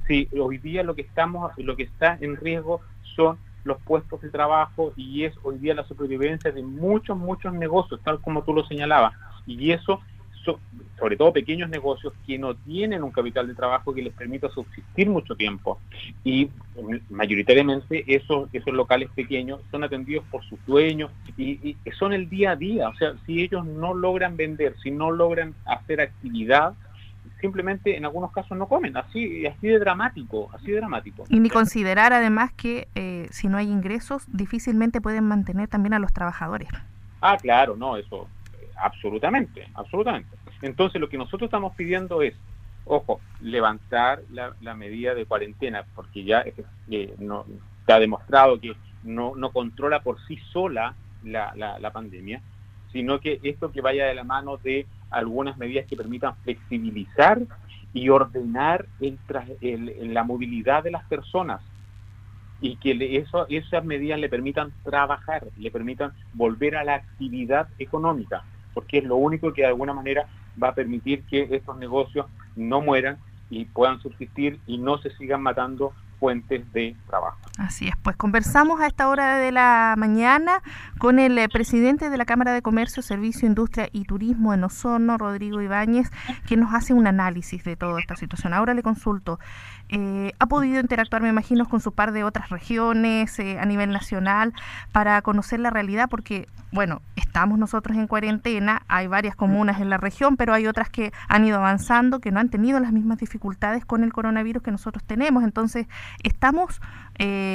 Si 0.06 0.28
hoy 0.40 0.58
día 0.58 0.82
lo 0.82 0.94
que 0.94 1.02
estamos, 1.02 1.52
lo 1.58 1.76
que 1.76 1.84
está 1.84 2.16
en 2.20 2.36
riesgo 2.36 2.80
son 3.14 3.38
los 3.64 3.80
puestos 3.82 4.22
de 4.22 4.30
trabajo 4.30 4.92
y 4.96 5.24
es 5.24 5.34
hoy 5.42 5.58
día 5.58 5.74
la 5.74 5.86
supervivencia 5.86 6.50
de 6.50 6.62
muchos, 6.62 7.16
muchos 7.16 7.52
negocios, 7.52 8.00
tal 8.02 8.20
como 8.20 8.42
tú 8.42 8.54
lo 8.54 8.64
señalabas. 8.64 9.12
Y 9.46 9.70
eso, 9.70 10.00
sobre 10.98 11.16
todo 11.16 11.32
pequeños 11.32 11.68
negocios 11.70 12.12
que 12.26 12.38
no 12.38 12.54
tienen 12.54 13.02
un 13.02 13.10
capital 13.10 13.46
de 13.46 13.54
trabajo 13.54 13.94
que 13.94 14.02
les 14.02 14.12
permita 14.12 14.48
subsistir 14.50 15.08
mucho 15.08 15.34
tiempo. 15.34 15.78
Y 16.24 16.50
mayoritariamente 17.10 18.04
esos, 18.06 18.48
esos 18.52 18.74
locales 18.74 19.08
pequeños 19.14 19.60
son 19.70 19.84
atendidos 19.84 20.24
por 20.30 20.44
sus 20.44 20.58
dueños 20.66 21.10
y, 21.36 21.60
y 21.62 21.76
son 21.98 22.12
el 22.12 22.28
día 22.28 22.52
a 22.52 22.56
día. 22.56 22.88
O 22.88 22.94
sea, 22.96 23.14
si 23.26 23.42
ellos 23.42 23.64
no 23.66 23.94
logran 23.94 24.36
vender, 24.36 24.74
si 24.82 24.90
no 24.90 25.10
logran 25.10 25.54
hacer 25.64 26.00
actividad, 26.00 26.74
simplemente 27.40 27.96
en 27.96 28.04
algunos 28.04 28.32
casos 28.32 28.56
no 28.56 28.66
comen, 28.66 28.96
así 28.96 29.46
así 29.46 29.68
de 29.68 29.78
dramático, 29.78 30.50
así 30.52 30.70
de 30.72 30.76
dramático. 30.76 31.24
Y 31.28 31.40
ni 31.40 31.50
considerar 31.50 32.12
además 32.12 32.52
que 32.52 32.88
eh, 32.94 33.28
si 33.30 33.48
no 33.48 33.56
hay 33.56 33.68
ingresos, 33.68 34.24
difícilmente 34.28 35.00
pueden 35.00 35.24
mantener 35.24 35.68
también 35.68 35.94
a 35.94 35.98
los 35.98 36.12
trabajadores. 36.12 36.68
Ah, 37.20 37.36
claro, 37.36 37.76
no, 37.76 37.96
eso, 37.96 38.28
absolutamente, 38.80 39.68
absolutamente. 39.74 40.36
Entonces 40.62 41.00
lo 41.00 41.08
que 41.08 41.18
nosotros 41.18 41.48
estamos 41.48 41.74
pidiendo 41.74 42.22
es, 42.22 42.34
ojo, 42.84 43.20
levantar 43.40 44.22
la, 44.30 44.74
medida 44.74 45.14
de 45.14 45.26
cuarentena, 45.26 45.84
porque 45.94 46.24
ya 46.24 46.44
eh, 46.90 47.14
no, 47.18 47.44
ha 47.86 47.98
demostrado 47.98 48.60
que 48.60 48.74
no, 49.04 49.34
no 49.36 49.50
controla 49.50 50.00
por 50.02 50.18
sí 50.26 50.38
sola 50.52 50.94
la, 51.22 51.52
la 51.54 51.90
pandemia, 51.90 52.42
sino 52.92 53.20
que 53.20 53.40
esto 53.42 53.70
que 53.70 53.80
vaya 53.80 54.06
de 54.06 54.14
la 54.14 54.24
mano 54.24 54.56
de 54.56 54.86
algunas 55.10 55.56
medidas 55.56 55.86
que 55.86 55.96
permitan 55.96 56.36
flexibilizar 56.42 57.40
y 57.92 58.08
ordenar 58.10 58.86
el, 59.00 60.14
la 60.14 60.24
movilidad 60.24 60.84
de 60.84 60.90
las 60.90 61.04
personas 61.04 61.60
y 62.60 62.76
que 62.76 63.16
eso, 63.16 63.46
esas 63.48 63.84
medidas 63.84 64.18
le 64.18 64.28
permitan 64.28 64.72
trabajar, 64.82 65.46
le 65.56 65.70
permitan 65.70 66.12
volver 66.32 66.76
a 66.76 66.84
la 66.84 66.96
actividad 66.96 67.68
económica, 67.78 68.44
porque 68.78 68.98
es 68.98 69.04
lo 69.04 69.16
único 69.16 69.52
que 69.52 69.62
de 69.62 69.66
alguna 69.66 69.92
manera 69.92 70.28
va 70.62 70.68
a 70.68 70.74
permitir 70.74 71.24
que 71.26 71.48
estos 71.50 71.76
negocios 71.78 72.26
no 72.54 72.80
mueran 72.80 73.18
y 73.50 73.64
puedan 73.64 74.00
subsistir 74.00 74.60
y 74.66 74.78
no 74.78 74.98
se 74.98 75.10
sigan 75.16 75.42
matando 75.42 75.94
fuentes 76.20 76.72
de 76.72 76.96
trabajo. 77.04 77.47
Así 77.58 77.88
es, 77.88 77.96
pues 77.96 78.14
conversamos 78.14 78.80
a 78.80 78.86
esta 78.86 79.08
hora 79.08 79.36
de 79.36 79.50
la 79.50 79.96
mañana 79.98 80.62
con 80.98 81.18
el 81.18 81.36
eh, 81.38 81.48
presidente 81.48 82.08
de 82.08 82.16
la 82.16 82.24
Cámara 82.24 82.52
de 82.52 82.62
Comercio, 82.62 83.02
Servicio, 83.02 83.48
Industria 83.48 83.88
y 83.90 84.04
Turismo 84.04 84.54
en 84.54 84.62
Osorno, 84.62 85.18
Rodrigo 85.18 85.60
Ibáñez, 85.60 86.08
que 86.46 86.56
nos 86.56 86.72
hace 86.72 86.94
un 86.94 87.08
análisis 87.08 87.64
de 87.64 87.74
toda 87.74 87.98
esta 87.98 88.14
situación. 88.14 88.54
Ahora 88.54 88.74
le 88.74 88.84
consulto, 88.84 89.40
eh, 89.88 90.34
¿ha 90.38 90.46
podido 90.46 90.78
interactuar, 90.78 91.20
me 91.20 91.30
imagino, 91.30 91.68
con 91.68 91.80
su 91.80 91.90
par 91.90 92.12
de 92.12 92.22
otras 92.22 92.48
regiones 92.50 93.36
eh, 93.40 93.58
a 93.58 93.64
nivel 93.64 93.90
nacional 93.90 94.52
para 94.92 95.20
conocer 95.22 95.58
la 95.58 95.70
realidad? 95.70 96.08
Porque, 96.08 96.46
bueno, 96.70 97.02
estamos 97.16 97.58
nosotros 97.58 97.96
en 97.96 98.06
cuarentena, 98.06 98.82
hay 98.86 99.08
varias 99.08 99.34
comunas 99.34 99.80
en 99.80 99.90
la 99.90 99.96
región, 99.96 100.36
pero 100.36 100.54
hay 100.54 100.68
otras 100.68 100.90
que 100.90 101.12
han 101.26 101.44
ido 101.44 101.56
avanzando, 101.56 102.20
que 102.20 102.30
no 102.30 102.38
han 102.38 102.50
tenido 102.50 102.78
las 102.78 102.92
mismas 102.92 103.18
dificultades 103.18 103.84
con 103.84 104.04
el 104.04 104.12
coronavirus 104.12 104.62
que 104.62 104.70
nosotros 104.70 105.02
tenemos. 105.02 105.42
Entonces, 105.42 105.88
estamos 106.22 106.80
eh, 107.18 107.47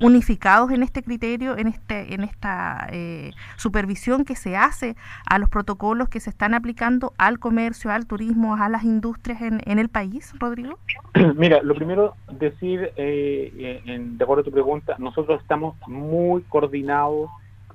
unificados 0.00 0.70
en 0.70 0.82
este 0.82 1.02
criterio, 1.02 1.56
en, 1.56 1.68
este, 1.68 2.14
en 2.14 2.22
esta 2.24 2.88
eh, 2.90 3.32
supervisión 3.56 4.24
que 4.24 4.36
se 4.36 4.56
hace 4.56 4.96
a 5.28 5.38
los 5.38 5.48
protocolos 5.48 6.08
que 6.08 6.20
se 6.20 6.30
están 6.30 6.54
aplicando 6.54 7.12
al 7.18 7.38
comercio, 7.38 7.90
al 7.90 8.06
turismo, 8.06 8.56
a 8.56 8.68
las 8.68 8.84
industrias 8.84 9.40
en, 9.42 9.78
el 9.78 9.88
país, 9.88 10.32
Rodrigo? 10.38 10.78
Mira, 11.36 11.62
lo 11.62 11.74
primero 11.74 12.14
decir, 12.32 12.92
eh, 12.96 13.82
en, 13.86 14.18
de 14.18 14.24
acuerdo 14.24 14.42
a 14.42 14.44
tu 14.44 14.52
pregunta, 14.52 14.96
nosotros 14.98 15.40
estamos 15.40 15.76
muy 15.86 16.42
coordinados 16.42 17.30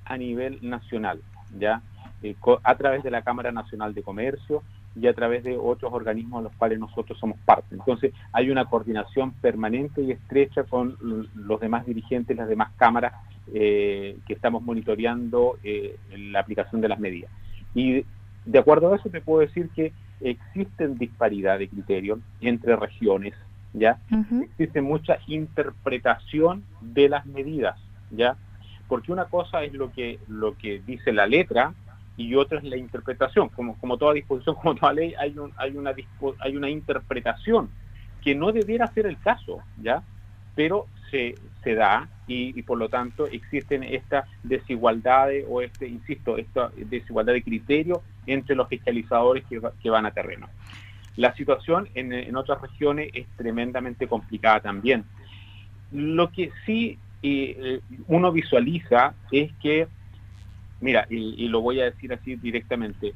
a 0.06 0.18
nivel 0.18 0.60
nacional, 0.62 1.22
¿ya? 1.58 1.82
a 2.64 2.76
través 2.76 3.02
de 3.04 3.10
la 3.10 3.24
Cámara 3.24 3.52
Nacional 3.52 3.96
de 3.96 4.04
Comercio, 4.04 4.62
y 4.96 5.08
a 5.08 5.14
través 5.14 5.44
de 5.44 5.58
otros 5.58 5.94
organismos 5.94 6.40
a 6.40 6.44
los 6.44 6.54
cuales 6.54 6.80
nosotros 6.80 7.18
somos 7.20 7.38
parte. 7.46 7.76
Entonces 7.76 8.14
hay 8.34 8.50
una 8.50 8.66
coordinación 8.66 9.32
permanente 9.34 10.02
y 10.02 10.12
estrecha 10.12 10.64
con 10.64 10.98
los 11.36 11.60
demás 11.60 11.86
dirigentes, 11.86 12.36
las 12.36 12.50
demás 12.50 12.72
cámaras 12.78 13.14
eh, 13.54 14.18
que 14.28 14.34
estamos 14.34 14.64
monitoreando 14.64 15.58
eh, 15.64 15.98
la 16.16 16.40
aplicación 16.40 16.82
de 16.82 16.90
las 16.90 17.00
medidas. 17.00 17.32
Y 17.74 18.06
de 18.46 18.60
acuerdo 18.60 18.92
a 18.92 18.98
eso 18.98 19.10
te 19.10 19.22
puedo 19.22 19.42
decir 19.42 19.70
que 19.76 19.94
existen 20.20 20.98
disparidad 20.98 21.58
de 21.60 21.70
criterios 21.70 22.20
entre 22.42 22.76
regiones, 22.76 23.34
¿ya? 23.74 23.98
Existe 24.44 24.82
mucha 24.82 25.18
interpretación 25.28 26.64
de 26.82 27.10
las 27.10 27.26
medidas, 27.26 27.80
¿ya? 28.12 28.36
Porque 28.88 29.12
una 29.12 29.26
cosa 29.26 29.64
es 29.64 29.74
lo 29.74 29.92
que, 29.92 30.20
lo 30.28 30.58
que 30.58 30.82
dice 30.86 31.14
la 31.14 31.26
letra 31.26 31.74
y 32.18 32.36
otra 32.36 32.60
es 32.60 32.64
la 32.64 32.78
interpretación. 32.78 33.50
Como, 33.50 33.78
como 33.78 33.98
toda 33.98 34.14
disposición, 34.14 34.56
como 34.62 34.76
toda 34.76 34.94
ley, 34.94 35.14
hay, 35.20 35.38
un, 35.38 35.52
hay, 35.58 35.76
una, 35.76 35.94
hay 36.40 36.56
una 36.56 36.70
interpretación 36.70 37.70
que 38.22 38.36
no 38.36 38.52
debiera 38.52 38.88
ser 38.88 39.08
el 39.08 39.20
caso, 39.20 39.60
¿ya? 39.82 40.04
Pero 40.56 40.88
se, 41.10 41.36
se 41.64 41.76
da 41.76 42.08
y, 42.28 42.62
por 42.62 42.78
lo 42.78 42.88
tanto 42.88 43.28
existen 43.28 43.84
estas 43.84 44.26
desigualdades 44.44 45.46
o, 45.50 45.62
este 45.62 45.88
insisto, 45.88 46.38
esta 46.38 46.72
desigualdad 46.78 47.34
de 47.34 47.44
criterio 47.44 48.02
entre 48.26 48.56
los 48.56 48.70
fiscalizadores 48.70 49.44
que, 49.46 49.60
que 49.82 49.90
van 49.90 50.06
a 50.06 50.12
terreno. 50.12 50.48
La 51.18 51.34
situación 51.36 51.90
en, 51.94 52.14
en, 52.14 52.36
otras 52.38 52.62
regiones 52.62 53.10
es 53.14 53.28
tremendamente 53.36 54.08
complicada 54.08 54.62
también. 54.62 55.04
Lo 55.92 56.32
que 56.32 56.52
sí 56.66 56.98
eh, 57.24 57.82
uno 58.08 58.32
visualiza 58.32 59.14
es 59.32 59.52
que 59.62 59.88
Mira, 60.82 61.06
y, 61.10 61.48
lo 61.48 61.62
voy 61.62 61.80
a 61.80 61.86
decir 61.86 62.12
así 62.12 62.36
directamente, 62.36 63.14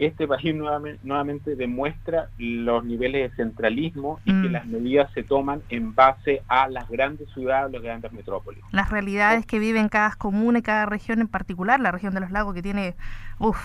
este 0.00 0.28
país 0.28 0.54
nuevamente, 0.54 1.56
demuestra 1.56 2.28
los 2.38 2.84
niveles 2.84 3.30
de 3.30 3.36
centralismo 3.36 4.20
y 4.24 4.30
que 4.30 4.48
mm. 4.48 4.52
las 4.52 4.66
medidas 4.66 5.12
se 5.12 5.24
toman 5.24 5.60
en 5.70 5.94
base 5.94 6.42
a 6.46 6.68
las 6.68 6.88
grandes 6.88 7.28
ciudades, 7.30 7.72
las 7.72 7.82
grandes 7.82 8.12
metrópolis. 8.12 8.62
Las 8.70 8.90
realidades 8.90 9.46
que 9.46 9.58
viven 9.58 9.88
cada 9.88 10.14
comuna 10.16 10.60
y 10.60 10.62
cada 10.62 10.86
región 10.86 11.20
en 11.20 11.28
particular, 11.28 11.80
la 11.80 11.90
región 11.90 12.14
de 12.14 12.20
los 12.20 12.30
lagos 12.30 12.54
que 12.54 12.62
tiene, 12.62 12.94
uff, 13.38 13.58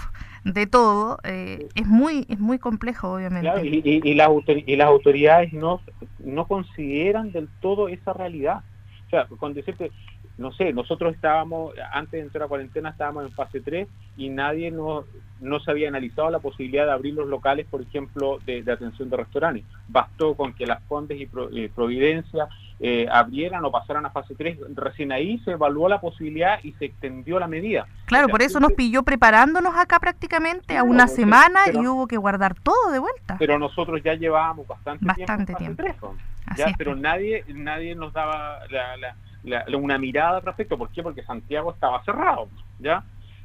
de 0.43 0.65
todo, 0.65 1.19
eh, 1.23 1.67
es 1.75 1.87
muy 1.87 2.25
es 2.29 2.39
muy 2.39 2.57
complejo, 2.57 3.13
obviamente. 3.13 3.49
y, 3.63 4.01
y, 4.03 4.13
las, 4.15 4.29
y 4.47 4.75
las 4.75 4.87
autoridades 4.87 5.53
no, 5.53 5.81
no 6.19 6.47
consideran 6.47 7.31
del 7.31 7.47
todo 7.61 7.89
esa 7.89 8.13
realidad. 8.13 8.63
O 9.07 9.09
sea, 9.11 9.25
con 9.25 9.53
decirte, 9.53 9.91
no 10.37 10.51
sé, 10.51 10.73
nosotros 10.73 11.13
estábamos, 11.13 11.73
antes 11.91 12.13
de 12.13 12.21
entrar 12.21 12.43
a 12.43 12.47
cuarentena 12.47 12.89
estábamos 12.89 13.25
en 13.25 13.31
fase 13.33 13.61
3 13.61 13.87
y 14.17 14.29
nadie 14.29 14.71
nos, 14.71 15.05
no 15.39 15.59
se 15.59 15.69
había 15.69 15.89
analizado 15.89 16.31
la 16.31 16.39
posibilidad 16.39 16.85
de 16.85 16.91
abrir 16.91 17.13
los 17.13 17.27
locales, 17.27 17.67
por 17.69 17.81
ejemplo, 17.81 18.39
de, 18.45 18.63
atención 18.71 19.09
de 19.11 19.17
restaurantes. 19.17 19.63
Bastó 19.87 20.33
con 20.35 20.53
que 20.53 20.65
las 20.65 20.81
Condes 20.83 21.19
y 21.19 21.29
eh, 21.55 21.69
Providencia 21.73 22.47
eh, 22.79 23.07
abrieran 23.11 23.63
o 23.63 23.71
pasaran 23.71 24.07
a 24.07 24.09
fase 24.09 24.33
3. 24.33 24.57
Recién 24.73 25.11
ahí 25.11 25.37
se 25.39 25.51
evaluó 25.51 25.87
la 25.87 26.01
posibilidad 26.01 26.59
y 26.63 26.73
se 26.73 26.85
extendió 26.85 27.39
la 27.39 27.47
medida. 27.47 27.85
Claro, 28.05 28.27
por 28.27 28.41
eso 28.41 28.59
nos 28.59 28.73
pilló 28.73 29.03
preparándonos 29.03 29.75
acá 29.75 29.99
prácticamente 29.99 30.75
a 30.75 30.83
una 30.83 31.07
semana 31.07 31.59
y 31.71 31.85
hubo 31.85 32.07
que 32.07 32.17
guardar 32.17 32.55
todo 32.55 32.91
de 32.91 32.97
vuelta. 32.97 33.35
Pero 33.37 33.59
nosotros 33.59 34.01
ya 34.03 34.15
llevábamos 34.15 34.67
bastante, 34.67 35.05
bastante 35.05 35.53
tiempo. 35.55 35.83
tiempo. 35.83 36.15
ya, 36.57 36.73
pero 36.75 36.95
nadie, 36.95 37.45
nadie 37.53 37.93
nos 37.93 38.13
daba 38.13 38.59
una 39.75 39.97
mirada 39.97 40.37
al 40.37 40.43
respecto. 40.43 40.77
¿Por 40.77 40.89
qué? 40.89 41.03
Porque 41.03 41.23
Santiago 41.23 41.71
estaba 41.71 42.03
cerrado. 42.03 42.49
¿ya? 42.79 43.03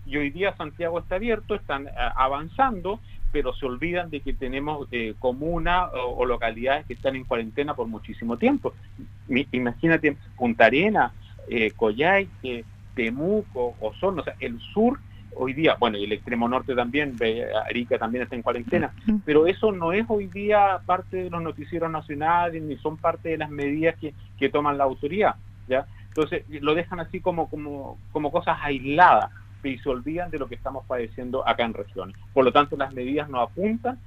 y 0.09 0.17
hoy 0.17 0.31
día 0.31 0.57
Santiago 0.57 0.99
está 0.99 1.17
abierto, 1.17 1.55
están 1.55 1.87
eh, 1.87 1.90
avanzando, 2.17 3.00
pero 3.31 3.52
se 3.52 3.67
olvidan 3.67 4.09
de 4.09 4.21
que 4.21 4.33
tenemos 4.33 4.88
eh, 4.90 5.14
comunas 5.19 5.90
o, 5.93 6.25
localidades 6.25 6.87
que 6.87 6.95
están 6.95 7.14
en 7.14 7.25
cuarentena 7.25 7.75
por 7.75 7.87
muchísimo 7.87 8.38
tiempo. 8.38 8.73
imagínate 9.52 10.17
Punta 10.37 10.64
Arena, 10.64 11.12
eh, 11.49 11.73
Coyhaique, 11.73 12.64
Temuco, 12.95 13.75
Osorno, 13.81 14.23
o 14.23 14.25
sea, 14.25 14.35
el 14.40 14.59
sur 14.61 14.99
hoy 15.37 15.52
día, 15.52 15.76
bueno, 15.78 15.99
y 15.99 16.05
el 16.05 16.12
extremo 16.12 16.49
norte 16.49 16.75
también, 16.75 17.14
Arica 17.67 17.97
también 17.99 18.25
está 18.25 18.35
en 18.35 18.43
cuarentena, 18.43 18.93
pero 19.25 19.47
eso 19.47 19.71
no 19.71 19.93
es 19.93 20.05
hoy 20.09 20.26
día 20.26 20.81
parte 20.85 21.25
de 21.25 21.31
los 21.31 21.40
noticieros 21.40 21.93
nacionales, 21.93 22.61
ni 22.61 22.76
son 22.78 22.97
parte 22.97 23.28
de 23.28 23.38
las 23.38 23.50
medidas 23.50 23.95
que, 24.00 24.14
que 24.37 24.49
toman 24.49 24.78
la 24.78 24.85
autoridad, 24.85 25.37
¿ya? 25.69 25.87
Entonces, 26.09 26.45
lo 26.49 26.75
dejan 26.75 27.01
así 27.01 27.21
como, 27.21 27.49
como, 27.49 27.99
como 28.13 28.33
cosas 28.33 28.59
aisladas 28.63 29.31
y 29.63 29.79
se 29.79 29.89
olvidan 29.89 30.31
de 30.31 30.39
lo 30.39 30.49
que 30.49 30.55
estamos 30.55 30.85
padeciendo 30.87 31.47
acá 31.47 31.65
en 31.65 31.75
regiones. 31.75 32.17
Por 32.33 32.45
lo 32.45 32.53
tanto, 32.53 32.77
las 32.77 32.93
medidas 32.95 33.29
no 33.29 33.41
apuntan 33.41 33.99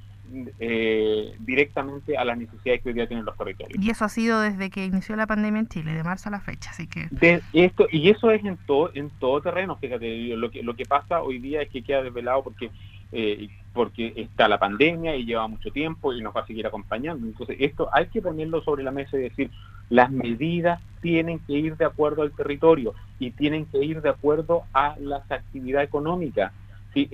eh, 0.60 1.36
directamente 1.40 2.18
a 2.18 2.24
las 2.24 2.38
necesidades 2.38 2.82
que 2.82 2.90
hoy 2.90 2.96
día 2.96 3.08
tienen 3.08 3.26
los 3.26 3.38
territorios. 3.38 3.84
Y 3.84 3.90
eso 3.90 4.06
ha 4.06 4.10
sido 4.10 4.40
desde 4.40 4.70
que 4.70 4.86
inició 4.86 5.16
la 5.16 5.28
pandemia 5.28 5.60
en 5.60 5.68
Chile, 5.68 5.94
de 5.94 6.04
marzo 6.04 6.30
a 6.30 6.32
la 6.32 6.40
fecha, 6.40 6.70
así 6.70 6.88
que... 6.88 7.08
De 7.12 7.42
esto, 7.54 7.88
y 7.92 8.10
eso 8.10 8.32
es 8.32 8.44
en 8.46 8.58
todo, 8.66 8.92
en 8.94 9.10
todo 9.20 9.42
terreno, 9.42 9.76
fíjate, 9.76 10.36
lo 10.38 10.50
que, 10.50 10.64
lo 10.64 10.76
que 10.76 10.86
pasa 10.86 11.22
hoy 11.22 11.40
día 11.40 11.62
es 11.62 11.70
que 11.70 11.84
queda 11.84 12.02
desvelado 12.02 12.44
porque 12.44 12.72
eh, 13.12 13.50
porque 13.74 14.14
está 14.16 14.48
la 14.48 14.58
pandemia 14.58 15.16
y 15.16 15.26
lleva 15.26 15.48
mucho 15.48 15.70
tiempo 15.72 16.14
y 16.14 16.22
nos 16.22 16.36
va 16.36 16.42
a 16.42 16.48
seguir 16.48 16.66
acompañando. 16.66 17.26
Entonces, 17.26 17.58
esto 17.60 17.90
hay 17.92 18.08
que 18.08 18.22
ponerlo 18.22 18.62
sobre 18.64 18.84
la 18.84 18.92
mesa 18.92 19.18
y 19.18 19.24
decir, 19.24 19.52
las 19.92 20.10
medidas 20.10 20.82
tienen 21.02 21.40
que 21.40 21.54
ir 21.54 21.78
de 21.78 21.86
acuerdo 21.86 22.24
al 22.24 22.32
territorio 22.32 22.96
y 23.20 23.32
tienen 23.32 23.66
que 23.66 23.84
ir 23.84 24.02
de 24.02 24.10
acuerdo 24.10 24.64
a 24.74 24.96
las 25.00 25.30
actividades 25.30 25.90
económicas. 25.90 26.54
Sí, 26.94 27.10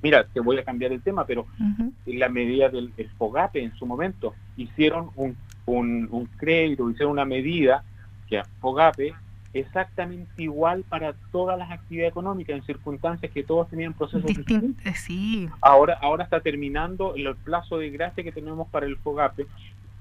mira, 0.00 0.24
te 0.24 0.40
voy 0.40 0.58
a 0.58 0.64
cambiar 0.64 0.92
el 0.92 1.02
tema, 1.02 1.26
pero 1.26 1.46
la 2.06 2.28
medida 2.28 2.68
del 2.68 2.92
FOGAPE 3.18 3.62
en 3.62 3.74
su 3.74 3.84
momento 3.84 4.34
hicieron 4.56 5.10
un, 5.16 5.36
un, 5.66 6.08
un 6.10 6.26
crédito, 6.36 6.88
hicieron 6.88 7.12
una 7.12 7.24
medida 7.24 7.82
que 8.28 8.38
a 8.38 8.44
FOGAPE 8.60 9.14
exactamente 9.54 10.42
igual 10.42 10.84
para 10.88 11.14
todas 11.32 11.58
las 11.58 11.70
actividades 11.70 12.12
económicas 12.12 12.56
en 12.56 12.62
circunstancias 12.62 13.32
que 13.32 13.42
todos 13.42 13.68
tenían 13.68 13.94
procesos 13.94 14.26
distintos. 14.26 14.86
Eh, 14.86 14.94
sí. 14.94 15.48
Ahora, 15.60 15.98
ahora 16.00 16.24
está 16.24 16.40
terminando 16.40 17.14
el 17.16 17.34
plazo 17.36 17.78
de 17.78 17.90
gracia 17.90 18.22
que 18.22 18.30
tenemos 18.30 18.68
para 18.68 18.86
el 18.86 18.96
FOGAPE. 18.98 19.46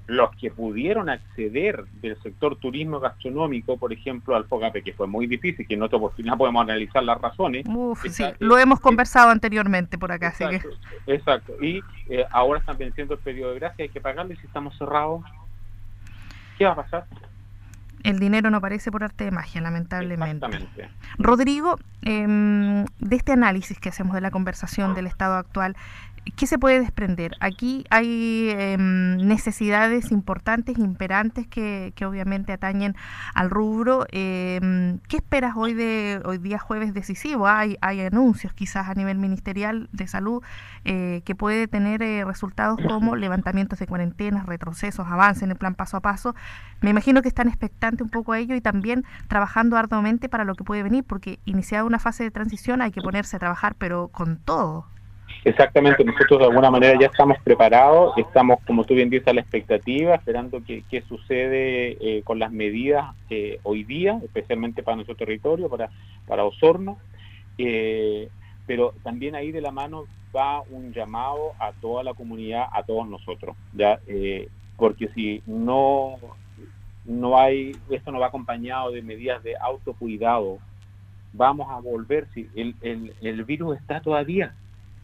Los 0.08 0.34
que 0.38 0.52
pudieron 0.52 1.10
acceder 1.10 1.84
del 2.02 2.20
sector 2.22 2.56
turismo 2.56 3.00
gastronómico, 3.00 3.78
por 3.78 3.92
ejemplo, 3.92 4.36
al 4.36 4.46
FOGAPE, 4.46 4.82
que 4.82 4.94
fue 4.94 5.06
muy 5.06 5.28
difícil, 5.28 5.68
que 5.68 5.74
en 5.74 5.84
otra 5.84 5.98
oportunidad 5.98 6.38
podemos 6.38 6.62
analizar 6.62 7.04
las 7.04 7.20
razones. 7.20 7.66
sí, 8.10 8.24
lo 8.40 8.58
hemos 8.58 8.80
conversado 8.80 9.30
anteriormente 9.30 9.98
por 9.98 10.12
acá. 10.12 10.30
Exacto, 10.30 10.70
exacto. 11.08 11.54
y 11.62 11.82
eh, 12.10 12.26
ahora 12.32 12.60
están 12.60 12.78
venciendo 12.78 13.16
el 13.16 13.20
periodo 13.20 13.54
de 13.54 13.60
gracia, 13.60 13.84
hay 13.84 13.90
que 13.90 14.02
pagarle 14.02 14.36
si 14.38 14.48
estamos 14.48 14.78
cerrados. 14.78 15.24
¿Qué 16.58 16.66
va 16.66 16.72
a 16.72 16.76
pasar? 16.76 17.06
El 18.08 18.20
dinero 18.20 18.50
no 18.50 18.58
aparece 18.58 18.90
por 18.90 19.04
arte 19.04 19.26
de 19.26 19.32
magia, 19.32 19.60
lamentablemente. 19.60 20.90
Rodrigo, 21.18 21.78
em, 22.04 22.86
de 23.00 23.16
este 23.18 23.34
análisis 23.34 23.80
que 23.80 23.90
hacemos 23.90 24.14
de 24.16 24.22
la 24.22 24.32
conversación 24.32 24.96
del 24.96 25.08
estado 25.08 25.36
actual, 25.36 25.76
¿Qué 26.36 26.48
se 26.48 26.60
puede 26.60 26.80
desprender? 26.80 27.34
Aquí 27.40 27.86
hay 27.90 28.50
em, 28.52 29.18
necesidades 29.18 30.12
importantes, 30.12 30.78
imperantes, 30.78 31.48
que, 31.48 31.94
obviamente 32.06 32.54
atañen 32.54 32.96
al 33.34 33.50
rubro. 33.50 34.06
Em, 34.12 35.00
¿Qué 35.08 35.18
esperas 35.18 35.56
hoy 35.56 35.74
de 35.74 36.22
hoy 36.26 36.38
día 36.38 36.60
jueves 36.60 36.94
decisivo? 36.94 37.48
Hay, 37.48 37.78
hay 37.82 38.02
anuncios 38.02 38.54
quizás 38.54 38.90
a 38.90 38.94
nivel 38.94 39.18
ministerial 39.18 39.90
de 39.92 40.08
salud 40.08 40.44
eh, 40.86 41.22
que 41.26 41.36
puede 41.36 41.68
tener 41.68 42.02
eh, 42.02 42.26
resultados 42.26 42.80
como 42.88 43.16
levantamientos 43.16 43.80
de 43.80 43.88
cuarentenas, 43.88 44.46
retrocesos, 44.46 45.08
avances 45.08 45.44
en 45.44 45.52
el 45.52 45.58
plan 45.58 45.76
paso 45.76 45.98
a 45.98 46.02
paso. 46.02 46.36
Me 46.82 46.90
imagino 46.90 47.22
que 47.22 47.28
están 47.28 47.48
expectantes 47.48 47.97
un 48.04 48.10
poco 48.10 48.34
a 48.34 48.40
ello 48.40 48.56
y 48.56 48.62
también 48.62 49.04
trabajando 49.28 49.78
arduamente 49.78 50.30
para 50.30 50.44
lo 50.44 50.56
que 50.56 50.64
puede 50.64 50.84
venir, 50.84 51.04
porque 51.04 51.40
iniciada 51.46 51.84
una 51.84 52.00
fase 52.00 52.24
de 52.24 52.32
transición 52.32 52.82
hay 52.82 52.92
que 52.92 53.02
ponerse 53.02 53.36
a 53.36 53.40
trabajar, 53.40 53.76
pero 53.78 54.10
con 54.10 54.38
todo. 54.38 54.86
Exactamente, 55.44 56.04
nosotros 56.04 56.40
de 56.40 56.46
alguna 56.46 56.72
manera 56.72 57.00
ya 57.00 57.08
estamos 57.08 57.38
preparados, 57.44 58.18
estamos, 58.18 58.60
como 58.66 58.84
tú 58.84 58.96
bien 58.96 59.10
dices, 59.10 59.28
a 59.28 59.34
la 59.34 59.42
expectativa, 59.42 60.16
esperando 60.16 60.62
qué 60.66 61.04
sucede 61.08 61.98
eh, 62.02 62.22
con 62.24 62.40
las 62.40 62.52
medidas 62.52 63.16
eh, 63.30 63.60
hoy 63.64 63.84
día, 63.84 64.20
especialmente 64.24 64.84
para 64.84 64.96
nuestro 64.96 65.16
territorio, 65.16 65.70
para, 65.70 65.90
para 66.28 66.44
Osorno. 66.44 66.98
Eh, 67.58 68.30
pero 68.66 68.94
también 69.04 69.36
ahí 69.36 69.52
de 69.52 69.62
la 69.62 69.72
mano 69.72 70.04
va 70.36 70.62
un 70.70 70.92
llamado 70.92 71.54
a 71.60 71.72
toda 71.72 72.04
la 72.04 72.14
comunidad, 72.14 72.66
a 72.74 72.84
todos 72.84 73.08
nosotros, 73.08 73.56
ya 73.74 74.00
porque 74.76 75.08
si 75.16 75.42
no 75.46 76.18
no 77.08 77.40
hay 77.40 77.76
esto 77.90 78.12
no 78.12 78.20
va 78.20 78.28
acompañado 78.28 78.92
de 78.92 79.02
medidas 79.02 79.42
de 79.42 79.56
autocuidado, 79.58 80.60
vamos 81.34 81.68
a 81.72 81.80
volver 81.80 82.28
si 82.34 82.48
el, 82.56 82.76
el, 82.82 83.14
el 83.22 83.44
virus 83.44 83.78
está 83.78 84.02
todavía 84.02 84.54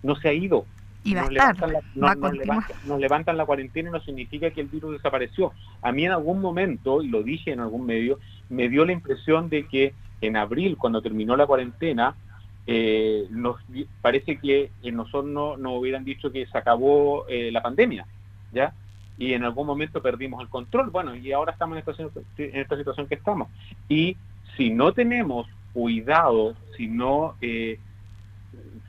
no 0.03 0.15
se 0.15 0.29
ha 0.29 0.33
ido. 0.33 0.65
Y 1.05 1.15
nos, 1.15 1.29
levantan 1.31 1.73
la, 1.73 1.81
nos, 1.95 2.99
levantan, 2.99 3.35
la 3.35 3.45
cuarentena 3.45 3.89
y 3.89 3.91
no 3.91 3.99
significa 4.01 4.51
que 4.51 4.61
el 4.61 4.67
virus 4.67 4.93
desapareció. 4.93 5.51
A 5.81 5.91
mí 5.91 6.05
en 6.05 6.11
algún 6.11 6.39
momento, 6.39 7.01
y 7.01 7.09
lo 7.09 7.23
dije 7.23 7.51
en 7.51 7.59
algún 7.59 7.85
medio, 7.85 8.19
me 8.49 8.69
dio 8.69 8.85
la 8.85 8.93
impresión 8.93 9.49
de 9.49 9.67
que 9.67 9.93
en 10.21 10.37
abril, 10.37 10.77
cuando 10.77 11.01
terminó 11.01 11.35
la 11.35 11.45
cuarentena, 11.45 12.15
eh, 12.67 13.27
nos 13.31 13.57
parece 14.01 14.37
que 14.37 14.71
en 14.81 14.95
nosotros 14.95 15.25
no 15.25 15.57
nos 15.57 15.77
hubieran 15.77 16.05
dicho 16.05 16.31
que 16.31 16.45
se 16.45 16.57
acabó 16.57 17.25
eh, 17.27 17.51
la 17.51 17.61
pandemia, 17.61 18.05
¿ya? 18.53 18.73
Y 19.17 19.33
en 19.33 19.43
algún 19.43 19.67
momento 19.67 20.01
perdimos 20.01 20.41
el 20.41 20.49
control. 20.49 20.89
Bueno, 20.89 21.15
y 21.15 21.31
ahora 21.31 21.51
estamos 21.51 21.77
en 21.77 21.83
esta, 21.87 22.19
en 22.37 22.59
esta 22.59 22.77
situación 22.77 23.07
que 23.07 23.15
estamos. 23.15 23.47
Y 23.87 24.17
si 24.57 24.69
no 24.69 24.93
tenemos 24.93 25.47
cuidado, 25.73 26.55
si 26.77 26.87
no... 26.87 27.35
Eh, 27.41 27.79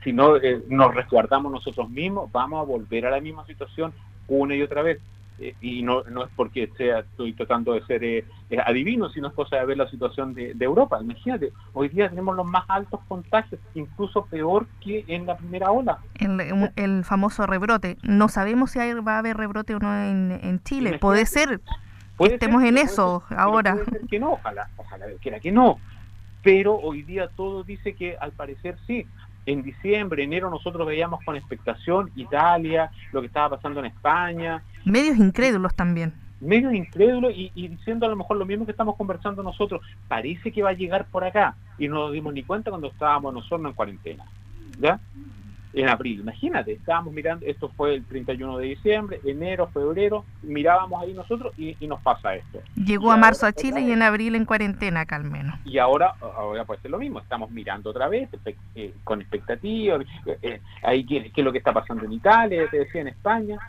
si 0.03 0.13
no 0.13 0.37
eh, 0.37 0.61
nos 0.67 0.93
resguardamos 0.93 1.51
nosotros 1.51 1.89
mismos, 1.89 2.31
vamos 2.31 2.61
a 2.61 2.63
volver 2.63 3.07
a 3.07 3.09
la 3.09 3.19
misma 3.19 3.43
situación 3.47 3.91
una 4.27 4.55
y 4.55 4.61
otra 4.61 4.83
vez. 4.83 4.99
Eh, 5.37 5.53
y 5.59 5.81
no, 5.81 6.03
no 6.03 6.23
es 6.23 6.29
porque 6.35 6.69
sea, 6.77 6.99
estoy 6.99 7.33
tratando 7.33 7.73
de 7.73 7.85
ser 7.85 8.03
eh, 8.03 8.25
adivino, 8.65 9.09
sino 9.09 9.27
es 9.27 9.33
cosa 9.33 9.57
de 9.57 9.65
ver 9.65 9.77
la 9.77 9.89
situación 9.89 10.33
de, 10.33 10.55
Europa. 10.59 10.99
Imagínate, 11.01 11.51
hoy 11.73 11.89
día 11.89 12.09
tenemos 12.09 12.35
los 12.35 12.45
más 12.45 12.63
altos 12.69 13.01
contagios, 13.07 13.59
incluso 13.73 14.25
peor 14.25 14.65
que 14.81 15.03
en 15.07 15.25
la 15.25 15.37
primera 15.37 15.71
ola. 15.71 15.99
El, 16.75 17.03
famoso 17.03 17.45
rebrote. 17.45 17.97
No 18.03 18.29
sabemos 18.29 18.71
si 18.71 18.79
va 18.79 19.15
a 19.15 19.19
haber 19.19 19.37
rebrote 19.37 19.75
o 19.75 19.79
no 19.79 19.93
en, 19.93 20.61
Chile. 20.63 20.97
Puede 20.99 21.25
ser 21.25 21.59
que 22.17 22.25
estemos 22.25 22.63
en 22.63 22.77
eso 22.77 23.23
ahora. 23.29 23.73
Puede 23.73 23.85
ser 23.85 24.01
que 24.07 24.19
no, 24.19 24.33
ojalá, 24.33 24.69
ojalá 24.77 25.05
que 25.41 25.51
no. 25.51 25.77
Pero 26.41 26.75
hoy 26.75 27.01
día 27.01 27.27
todo 27.35 27.63
dice 27.63 27.93
que 27.93 28.15
al 28.17 28.31
parecer 28.31 28.77
sí 28.87 29.05
en 29.45 29.63
diciembre, 29.63 30.23
enero 30.23 30.49
nosotros 30.49 30.87
veíamos 30.87 31.23
con 31.23 31.35
expectación 31.35 32.11
Italia, 32.15 32.89
lo 33.11 33.21
que 33.21 33.27
estaba 33.27 33.57
pasando 33.57 33.79
en 33.79 33.87
España. 33.87 34.63
Medios 34.85 35.17
incrédulos 35.17 35.75
también. 35.75 36.13
Medios 36.41 36.73
incrédulos 36.73 37.33
y, 37.35 37.49
diciendo 37.67 38.05
a 38.05 38.09
lo 38.09 38.15
mejor 38.15 38.37
lo 38.37 38.45
mismo 38.45 38.65
que 38.65 38.71
estamos 38.71 38.95
conversando 38.97 39.41
nosotros, 39.41 39.81
parece 40.07 40.51
que 40.51 40.61
va 40.61 40.71
a 40.71 40.73
llegar 40.73 41.05
por 41.05 41.23
acá 41.23 41.55
y 41.77 41.87
no 41.87 41.95
nos 41.95 42.13
dimos 42.13 42.33
ni 42.33 42.43
cuenta 42.43 42.69
cuando 42.69 42.87
estábamos 42.87 43.33
nosotros 43.33 43.65
en 43.65 43.73
cuarentena. 43.73 44.25
¿Ya? 44.79 44.99
En 45.75 45.89
abril. 45.89 46.21
Imagínate, 46.21 46.71
estábamos 46.71 47.13
mirando, 47.13 47.45
esto 47.45 47.69
fue 47.75 47.95
el 47.95 48.05
31 48.05 48.57
de 48.57 48.65
diciembre, 48.67 49.19
enero, 49.25 49.67
febrero, 49.67 50.25
mirábamos 50.41 51.01
ahí 51.01 51.13
nosotros 51.13 51.53
y, 51.57 51.75
nos 51.85 52.01
pasa 52.01 52.35
esto. 52.35 52.59
Llegó 52.75 53.11
a 53.11 53.17
marzo 53.17 53.45
a 53.45 53.53
Chile 53.53 53.81
y 53.81 53.91
en 53.91 54.01
abril 54.01 54.33
en 54.35 54.45
cuarentena 54.45 55.01
acá 55.01 55.17
al 55.17 55.25
menos. 55.25 55.59
Y 55.65 55.77
ahora, 55.77 56.15
ahora 56.19 56.65
puede 56.65 56.81
ser 56.81 56.91
lo 56.91 56.97
mismo, 56.97 57.19
estamos 57.19 57.51
mirando 57.51 57.91
otra 57.91 58.07
vez 58.07 58.29
eh, 58.75 58.93
con 59.03 59.21
expectativa, 59.21 59.99
eh, 60.41 60.61
ahí 60.81 61.05
qué, 61.05 61.31
es 61.35 61.45
lo 61.45 61.51
que 61.51 61.59
está 61.59 61.73
pasando 61.73 62.05
en 62.05 62.13
Italia, 62.13 62.67
te 62.71 62.79
decía 62.79 63.01
en 63.01 63.09
España. 63.09 63.59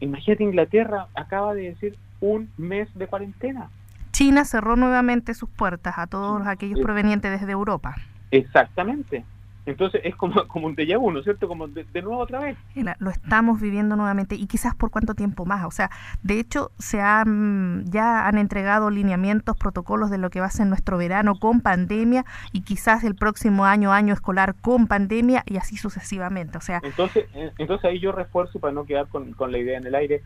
Imagínate, 0.00 0.42
Inglaterra 0.42 1.06
acaba 1.14 1.54
de 1.54 1.70
decir 1.70 1.96
un 2.20 2.50
mes 2.58 2.88
de 2.94 3.06
cuarentena. 3.06 3.70
China 4.10 4.44
cerró 4.44 4.76
nuevamente 4.76 5.32
sus 5.32 5.48
puertas 5.48 5.94
a 5.96 6.06
todos 6.06 6.46
aquellos 6.46 6.80
provenientes 6.80 7.30
desde 7.30 7.52
Europa. 7.52 7.94
Exactamente. 8.30 9.24
Entonces 9.64 10.00
es 10.04 10.16
como, 10.16 10.34
como 10.48 10.66
un 10.66 10.76
déjà 10.76 10.98
vu, 10.98 11.10
¿no 11.10 11.18
es 11.18 11.24
cierto? 11.24 11.48
Como 11.48 11.68
de, 11.68 11.84
nuevo 12.02 12.18
otra 12.18 12.40
vez. 12.40 12.56
Lo 12.98 13.10
estamos 13.10 13.60
viviendo 13.60 13.96
nuevamente 13.96 14.34
y 14.34 14.46
quizás 14.46 14.74
por 14.74 14.90
cuánto 14.90 15.14
tiempo 15.14 15.44
más. 15.44 15.64
O 15.64 15.70
sea, 15.70 15.90
de 16.22 16.40
hecho, 16.40 16.70
se 16.78 17.00
han, 17.00 17.84
ya 17.86 18.26
han 18.26 18.38
entregado 18.38 18.90
lineamientos, 18.90 19.56
protocolos 19.56 20.10
de 20.10 20.18
lo 20.18 20.30
que 20.30 20.40
va 20.40 20.46
a 20.46 20.50
ser 20.50 20.66
nuestro 20.66 20.98
verano 20.98 21.36
con 21.36 21.60
pandemia 21.60 22.24
y 22.52 22.62
quizás 22.62 23.04
el 23.04 23.14
próximo 23.14 23.64
año, 23.64 23.92
año 23.92 24.14
escolar 24.14 24.54
con 24.60 24.86
pandemia 24.86 25.44
y 25.46 25.56
así 25.56 25.76
sucesivamente. 25.76 26.58
O 26.58 26.60
sea, 26.60 26.80
entonces, 26.82 27.26
entonces 27.58 27.84
ahí 27.84 28.00
yo 28.00 28.12
refuerzo, 28.12 28.58
para 28.58 28.72
no 28.72 28.84
quedar 28.84 29.06
con, 29.08 29.32
con 29.32 29.52
la 29.52 29.58
idea 29.58 29.78
en 29.78 29.86
el 29.86 29.94
aire, 29.94 30.22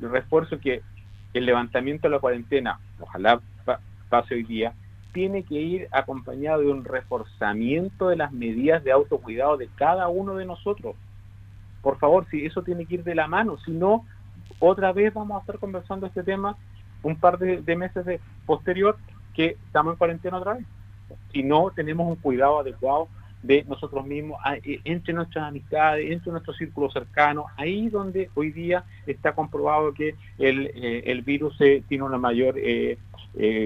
refuerzo 0.00 0.58
que 0.60 0.82
el 1.34 1.46
levantamiento 1.46 2.08
de 2.08 2.14
la 2.14 2.20
cuarentena, 2.20 2.80
ojalá 3.00 3.40
pase 4.08 4.34
hoy 4.34 4.44
día, 4.44 4.72
tiene 5.16 5.44
que 5.44 5.54
ir 5.54 5.88
acompañado 5.92 6.60
de 6.60 6.66
un 6.66 6.84
reforzamiento 6.84 8.08
de 8.08 8.16
las 8.16 8.32
medidas 8.32 8.84
de 8.84 8.92
autocuidado 8.92 9.56
de 9.56 9.70
cada 9.74 10.08
uno 10.08 10.34
de 10.34 10.44
nosotros. 10.44 10.94
Por 11.80 11.96
favor, 11.96 12.26
si 12.30 12.44
eso 12.44 12.62
tiene 12.62 12.84
que 12.84 12.96
ir 12.96 13.02
de 13.02 13.14
la 13.14 13.26
mano, 13.26 13.56
si 13.64 13.70
no, 13.70 14.04
otra 14.58 14.92
vez 14.92 15.14
vamos 15.14 15.38
a 15.38 15.40
estar 15.40 15.58
conversando 15.58 16.06
este 16.06 16.22
tema 16.22 16.54
un 17.02 17.16
par 17.16 17.38
de, 17.38 17.76
meses 17.76 18.04
de 18.04 18.20
posterior 18.44 18.98
que 19.32 19.56
estamos 19.64 19.94
en 19.94 19.96
cuarentena 19.96 20.36
otra 20.36 20.52
vez. 20.52 20.66
Si 21.32 21.42
no 21.42 21.70
tenemos 21.70 22.06
un 22.06 22.16
cuidado 22.16 22.58
adecuado 22.58 23.08
de 23.42 23.64
nosotros 23.64 24.04
mismos, 24.04 24.38
e, 24.64 24.80
entre 24.84 25.14
nuestras 25.14 25.48
amistades, 25.48 26.10
entre 26.10 26.30
nuestro 26.30 26.52
círculo 26.52 26.90
cercano, 26.90 27.46
ahí 27.56 27.88
donde 27.88 28.28
hoy 28.34 28.52
día 28.52 28.84
está 29.06 29.32
comprobado 29.32 29.94
que 29.94 30.14
el, 30.36 30.70
eh, 30.74 31.22
virus 31.24 31.58
eh, 31.62 31.82
tiene 31.88 32.04
una 32.04 32.18
mayor 32.18 32.56
eh, 32.58 32.98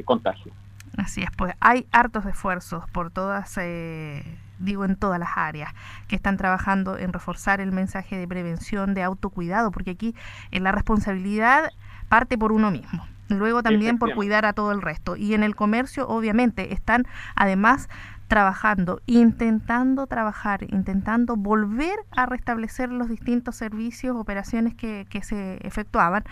contagio. 0.05 0.53
Así 0.97 1.23
es, 1.23 1.31
pues 1.37 1.55
hay 1.61 1.87
hartos 1.93 2.27
esfuerzos 2.27 2.89
por 2.91 3.11
todas, 3.11 3.57
eh, 3.59 4.39
digo 4.59 4.85
en 4.85 4.97
todas 4.97 5.19
las 5.19 5.31
áreas, 5.37 5.73
que 6.09 6.17
están 6.17 6.37
trabajando 6.37 6.99
en 6.99 7.13
reforzar 7.13 7.61
el 7.61 7.73
mensaje 7.73 8.17
de 8.19 8.27
prevención, 8.27 8.95
de 8.95 9.03
autocuidado, 9.03 9.71
porque 9.71 9.93
aquí 9.93 10.15
en 10.51 10.65
la 10.65 10.73
responsabilidad 10.73 11.71
parte 12.09 12.37
por 12.37 12.53
uno 12.53 12.71
mismo. 12.71 13.07
Luego 13.29 13.63
también 13.63 13.99
por 13.99 14.15
cuidar 14.15 14.45
a 14.45 14.53
todo 14.53 14.73
el 14.73 14.83
resto. 14.83 15.15
Y 15.15 15.35
en 15.35 15.45
el 15.45 15.55
comercio, 15.55 16.09
obviamente, 16.09 16.75
están 16.75 17.05
además 17.37 17.89
trabajando, 18.27 19.01
intentando 19.07 20.07
trabajar, 20.07 20.65
intentando 20.65 21.37
volver 21.37 21.97
a 22.17 22.27
restablecer 22.27 22.91
los 22.91 23.09
distintos 23.09 23.57
servicios, 23.57 24.17
operaciones 24.17 24.75
que, 24.75 25.07
que 25.09 25.23
se 25.23 25.59
efectuaban, 25.67 26.25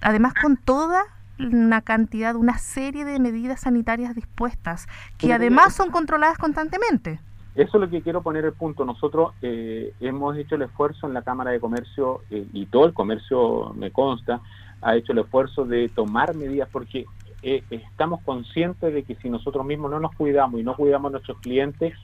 además 0.00 0.34
con 0.34 0.56
toda 0.56 1.02
una 1.38 1.82
cantidad, 1.82 2.34
una 2.36 2.58
serie 2.58 3.04
de 3.04 3.18
medidas 3.18 3.60
sanitarias 3.60 4.14
dispuestas, 4.14 4.86
que 5.18 5.32
además 5.32 5.74
son 5.74 5.90
controladas 5.90 6.38
constantemente. 6.38 7.20
Eso 7.54 7.78
es 7.78 7.80
lo 7.80 7.88
que 7.88 8.02
quiero 8.02 8.22
poner 8.22 8.44
el 8.44 8.52
punto. 8.52 8.84
Nosotros 8.84 9.32
eh, 9.40 9.94
hemos 10.00 10.36
hecho 10.36 10.56
el 10.56 10.62
esfuerzo 10.62 11.06
en 11.06 11.14
la 11.14 11.22
Cámara 11.22 11.52
de 11.52 11.60
Comercio, 11.60 12.20
eh, 12.30 12.46
y 12.52 12.66
todo 12.66 12.84
el 12.86 12.92
comercio 12.92 13.72
me 13.74 13.90
consta, 13.90 14.40
ha 14.82 14.94
hecho 14.94 15.12
el 15.12 15.20
esfuerzo 15.20 15.64
de 15.64 15.88
tomar 15.88 16.34
medidas 16.34 16.68
porque 16.70 17.06
eh, 17.42 17.62
estamos 17.70 18.20
conscientes 18.22 18.92
de 18.92 19.04
que 19.04 19.14
si 19.16 19.30
nosotros 19.30 19.64
mismos 19.64 19.90
no 19.90 20.00
nos 20.00 20.14
cuidamos 20.14 20.60
y 20.60 20.64
no 20.64 20.74
cuidamos 20.74 21.08
a 21.08 21.12
nuestros 21.12 21.38
clientes, 21.38 21.94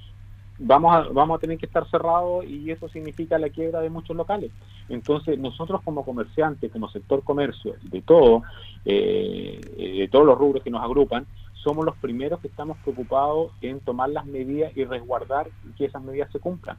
vamos 0.65 0.95
a, 0.95 1.01
vamos 1.13 1.37
a 1.37 1.41
tener 1.41 1.59
que 1.59 1.67
estar 1.67 1.89
cerrados 1.91 2.45
y 2.45 2.71
eso 2.71 2.89
significa 2.89 3.39
la 3.39 3.51
quiebra 3.51 3.81
de 3.81 3.91
muchos 3.91 4.17
locales. 4.17 4.51
Entonces, 4.89 5.39
nosotros 5.39 5.81
como 5.85 6.05
comerciantes, 6.05 6.71
como 6.73 6.89
sector 6.89 7.23
comercio, 7.23 7.75
de 7.83 8.03
todo, 8.03 8.43
eh, 8.85 9.61
de 10.01 10.09
todos 10.09 10.27
los 10.27 10.39
rubros 10.39 10.63
que 10.63 10.71
nos 10.71 10.83
agrupan, 10.83 11.27
somos 11.55 11.85
los 11.85 11.97
primeros 11.97 12.41
que 12.41 12.49
estamos 12.49 12.77
preocupados 12.79 13.53
en 13.61 13.81
tomar 13.81 14.11
las 14.11 14.27
medidas 14.27 14.77
y 14.77 14.85
resguardar 14.85 15.49
que 15.77 15.85
esas 15.85 16.03
medidas 16.03 16.31
se 16.33 16.41
cumplan. 16.41 16.77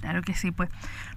Claro 0.00 0.20
que 0.20 0.34
sí, 0.34 0.50
pues. 0.50 0.68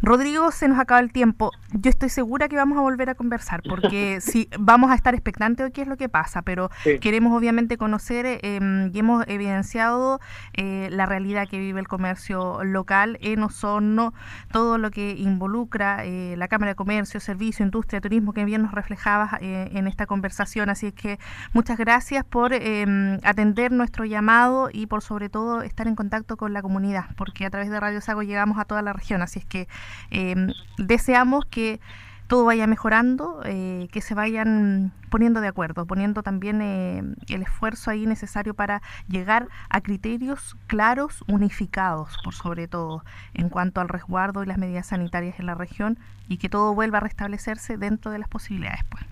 Rodrigo, 0.02 0.52
se 0.52 0.70
nos 0.70 0.80
acaba 0.80 1.02
el 1.02 1.12
tiempo. 1.12 1.52
Yo 1.74 1.90
estoy 1.90 2.08
segura 2.08 2.48
que 2.48 2.56
vamos 2.56 2.78
a 2.78 2.82
volver 2.82 3.10
a 3.10 3.16
conversar, 3.16 3.62
porque 3.68 4.20
sí, 4.22 4.48
vamos 4.58 4.90
a 4.90 4.96
estar 4.96 5.14
expectantes 5.14 5.66
de 5.66 5.72
qué 5.72 5.82
es 5.82 5.88
lo 5.88 5.98
que 5.98 6.08
pasa, 6.08 6.42
pero 6.44 6.70
queremos 7.02 7.38
obviamente 7.38 7.78
conocer 7.78 8.26
eh, 8.26 8.90
y 8.94 9.00
hemos 9.00 9.26
evidenciado 9.28 10.22
eh, 10.54 10.88
la 10.92 11.06
realidad 11.06 11.48
que 11.50 11.60
vive 11.60 11.82
el 11.82 11.90
comercio 11.90 12.64
local 12.64 13.18
en 13.22 13.44
Osorno, 13.44 14.14
todo 14.52 14.78
lo 14.78 14.92
que 14.92 15.12
involucra 15.12 16.06
eh, 16.06 16.36
la 16.38 16.48
Cámara 16.48 16.72
de 16.72 16.76
Comercio, 16.76 17.20
Servicio, 17.20 17.66
Industria, 17.66 18.00
Turismo, 18.00 18.32
que 18.32 18.46
bien 18.46 18.62
nos 18.62 18.72
reflejabas 18.72 19.34
en 19.42 19.88
esta 19.88 20.06
conversación. 20.06 20.70
Así 20.70 20.88
es 20.88 20.94
que 20.94 21.20
muchas 21.52 21.78
gracias 21.78 22.24
por 22.24 22.54
atender 22.54 23.72
nuestro 23.72 24.06
llamado 24.06 24.70
y 24.72 24.88
por 24.88 25.02
sobre 25.02 25.30
todo 25.30 25.62
estar 25.64 25.88
en 25.88 25.96
contacto 25.96 26.38
con 26.38 26.54
la 26.54 26.62
comunidad, 26.62 27.06
porque 27.18 27.46
a 27.46 27.50
través 27.50 27.70
de 27.70 27.80
Radio 27.80 28.00
Sago 28.00 28.24
llegamos 28.24 28.58
a 28.58 28.66
toda 28.70 28.82
la 28.82 28.94
región. 28.94 29.22
Así 29.22 29.40
es 29.40 29.46
que 29.46 29.68
em, 30.12 30.54
deseamos 30.78 31.44
que 31.46 31.82
todo 32.28 32.46
vaya 32.46 32.68
mejorando, 32.68 33.42
eh, 33.44 33.88
que 33.92 34.02
se 34.02 34.14
vayan 34.14 34.94
poniendo 35.10 35.42
de 35.42 35.48
acuerdo, 35.48 35.88
poniendo 35.88 36.22
también 36.22 36.62
eh, 36.62 37.02
el 37.28 37.42
esfuerzo 37.42 37.90
ahí 37.90 38.06
necesario 38.06 38.54
para 38.54 38.84
llegar 39.08 39.48
a 39.70 39.82
criterios 39.82 40.56
claros, 40.68 41.24
unificados, 41.28 42.16
por 42.24 42.36
sobre 42.36 42.68
todo, 42.68 43.04
en 43.34 43.50
cuanto 43.50 43.82
al 43.82 43.90
resguardo 43.90 44.44
y 44.44 44.46
las 44.46 44.60
medidas 44.60 44.86
sanitarias 44.86 45.40
en 45.40 45.48
la 45.48 45.56
región 45.56 45.98
y 46.28 46.38
que 46.38 46.50
todo 46.50 46.76
vuelva 46.76 47.00
a 47.00 47.02
restablecerse 47.02 47.78
dentro 47.78 48.12
de 48.12 48.20
las 48.20 48.30
posibilidades. 48.30 48.84
Pues. 48.92 49.04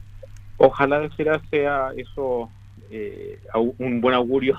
Ojalá 0.57 0.99
de 0.99 1.09
sea 1.49 1.89
eso 1.97 2.51
eh, 2.91 3.39
un 3.79 3.99
buen 3.99 4.13
augurio 4.13 4.57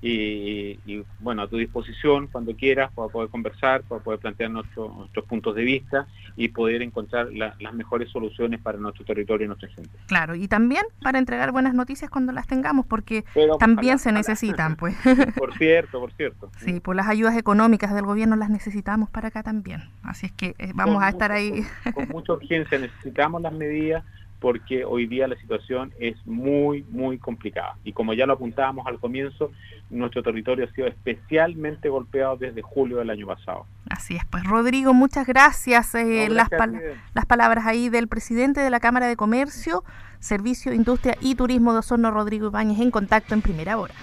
y, 0.00 1.02
bueno, 1.20 1.42
a 1.42 1.48
tu 1.48 1.56
disposición 1.56 2.28
cuando 2.28 2.54
quieras 2.54 2.92
para 2.92 3.08
poder 3.08 3.30
conversar, 3.30 3.82
para 3.82 4.02
poder 4.02 4.20
plantear 4.20 4.50
nuestros 4.50 5.24
puntos 5.26 5.56
de 5.56 5.62
vista 5.62 6.06
y 6.36 6.48
poder 6.48 6.82
encontrar 6.82 7.28
las 7.32 7.74
mejores 7.74 8.10
soluciones 8.10 8.60
para 8.60 8.78
nuestro 8.78 9.04
territorio 9.04 9.46
y 9.46 9.48
nuestra 9.48 9.68
gente. 9.68 9.90
Claro, 10.06 10.34
y 10.34 10.46
también 10.46 10.84
para 11.02 11.18
entregar 11.18 11.50
buenas 11.52 11.74
noticias 11.74 12.10
cuando 12.10 12.32
las 12.32 12.46
tengamos, 12.46 12.86
porque 12.86 13.24
también 13.58 13.98
se 13.98 14.12
necesitan, 14.12 14.76
pues. 14.76 14.96
Por 15.36 15.56
cierto, 15.56 16.00
por 16.00 16.12
cierto. 16.12 16.50
Sí, 16.58 16.74
por 16.74 16.82
pues 16.82 16.96
las 16.96 17.08
ayudas 17.08 17.36
económicas 17.36 17.94
del 17.94 18.04
gobierno 18.04 18.36
las 18.36 18.50
necesitamos 18.50 19.10
para 19.10 19.28
acá 19.28 19.42
también. 19.42 19.82
Así 20.02 20.26
es 20.26 20.32
que 20.32 20.54
eh, 20.58 20.72
vamos 20.74 21.02
a 21.02 21.08
estar 21.08 21.32
ahí. 21.32 21.64
con 21.94 22.08
mucha 22.08 22.32
urgencia 22.32 22.78
necesitamos 22.78 23.42
las 23.42 23.52
medidas 23.52 24.04
porque 24.40 24.84
hoy 24.84 25.06
día 25.06 25.26
la 25.26 25.36
situación 25.36 25.92
es 25.98 26.14
muy, 26.26 26.84
muy 26.90 27.18
complicada. 27.18 27.76
Y 27.84 27.92
como 27.92 28.14
ya 28.14 28.26
lo 28.26 28.34
apuntábamos 28.34 28.86
al 28.86 28.98
comienzo, 28.98 29.50
nuestro 29.90 30.22
territorio 30.22 30.66
ha 30.66 30.72
sido 30.72 30.86
especialmente 30.86 31.88
golpeado 31.88 32.36
desde 32.36 32.62
julio 32.62 32.98
del 32.98 33.10
año 33.10 33.26
pasado. 33.26 33.66
Así 33.90 34.16
es, 34.16 34.24
pues 34.26 34.44
Rodrigo, 34.44 34.94
muchas 34.94 35.26
gracias. 35.26 35.94
Eh, 35.94 36.28
las, 36.30 36.48
las 37.14 37.26
palabras 37.26 37.66
ahí 37.66 37.88
del 37.88 38.06
presidente 38.08 38.60
de 38.60 38.70
la 38.70 38.80
Cámara 38.80 39.08
de 39.08 39.16
Comercio, 39.16 39.82
Servicio, 40.20 40.72
Industria 40.72 41.16
y 41.20 41.34
Turismo 41.34 41.72
de 41.72 41.80
Osorno, 41.80 42.10
Rodrigo 42.10 42.48
Ibáñez, 42.48 42.80
en 42.80 42.90
contacto 42.90 43.34
en 43.34 43.42
primera 43.42 43.78
hora. 43.78 43.94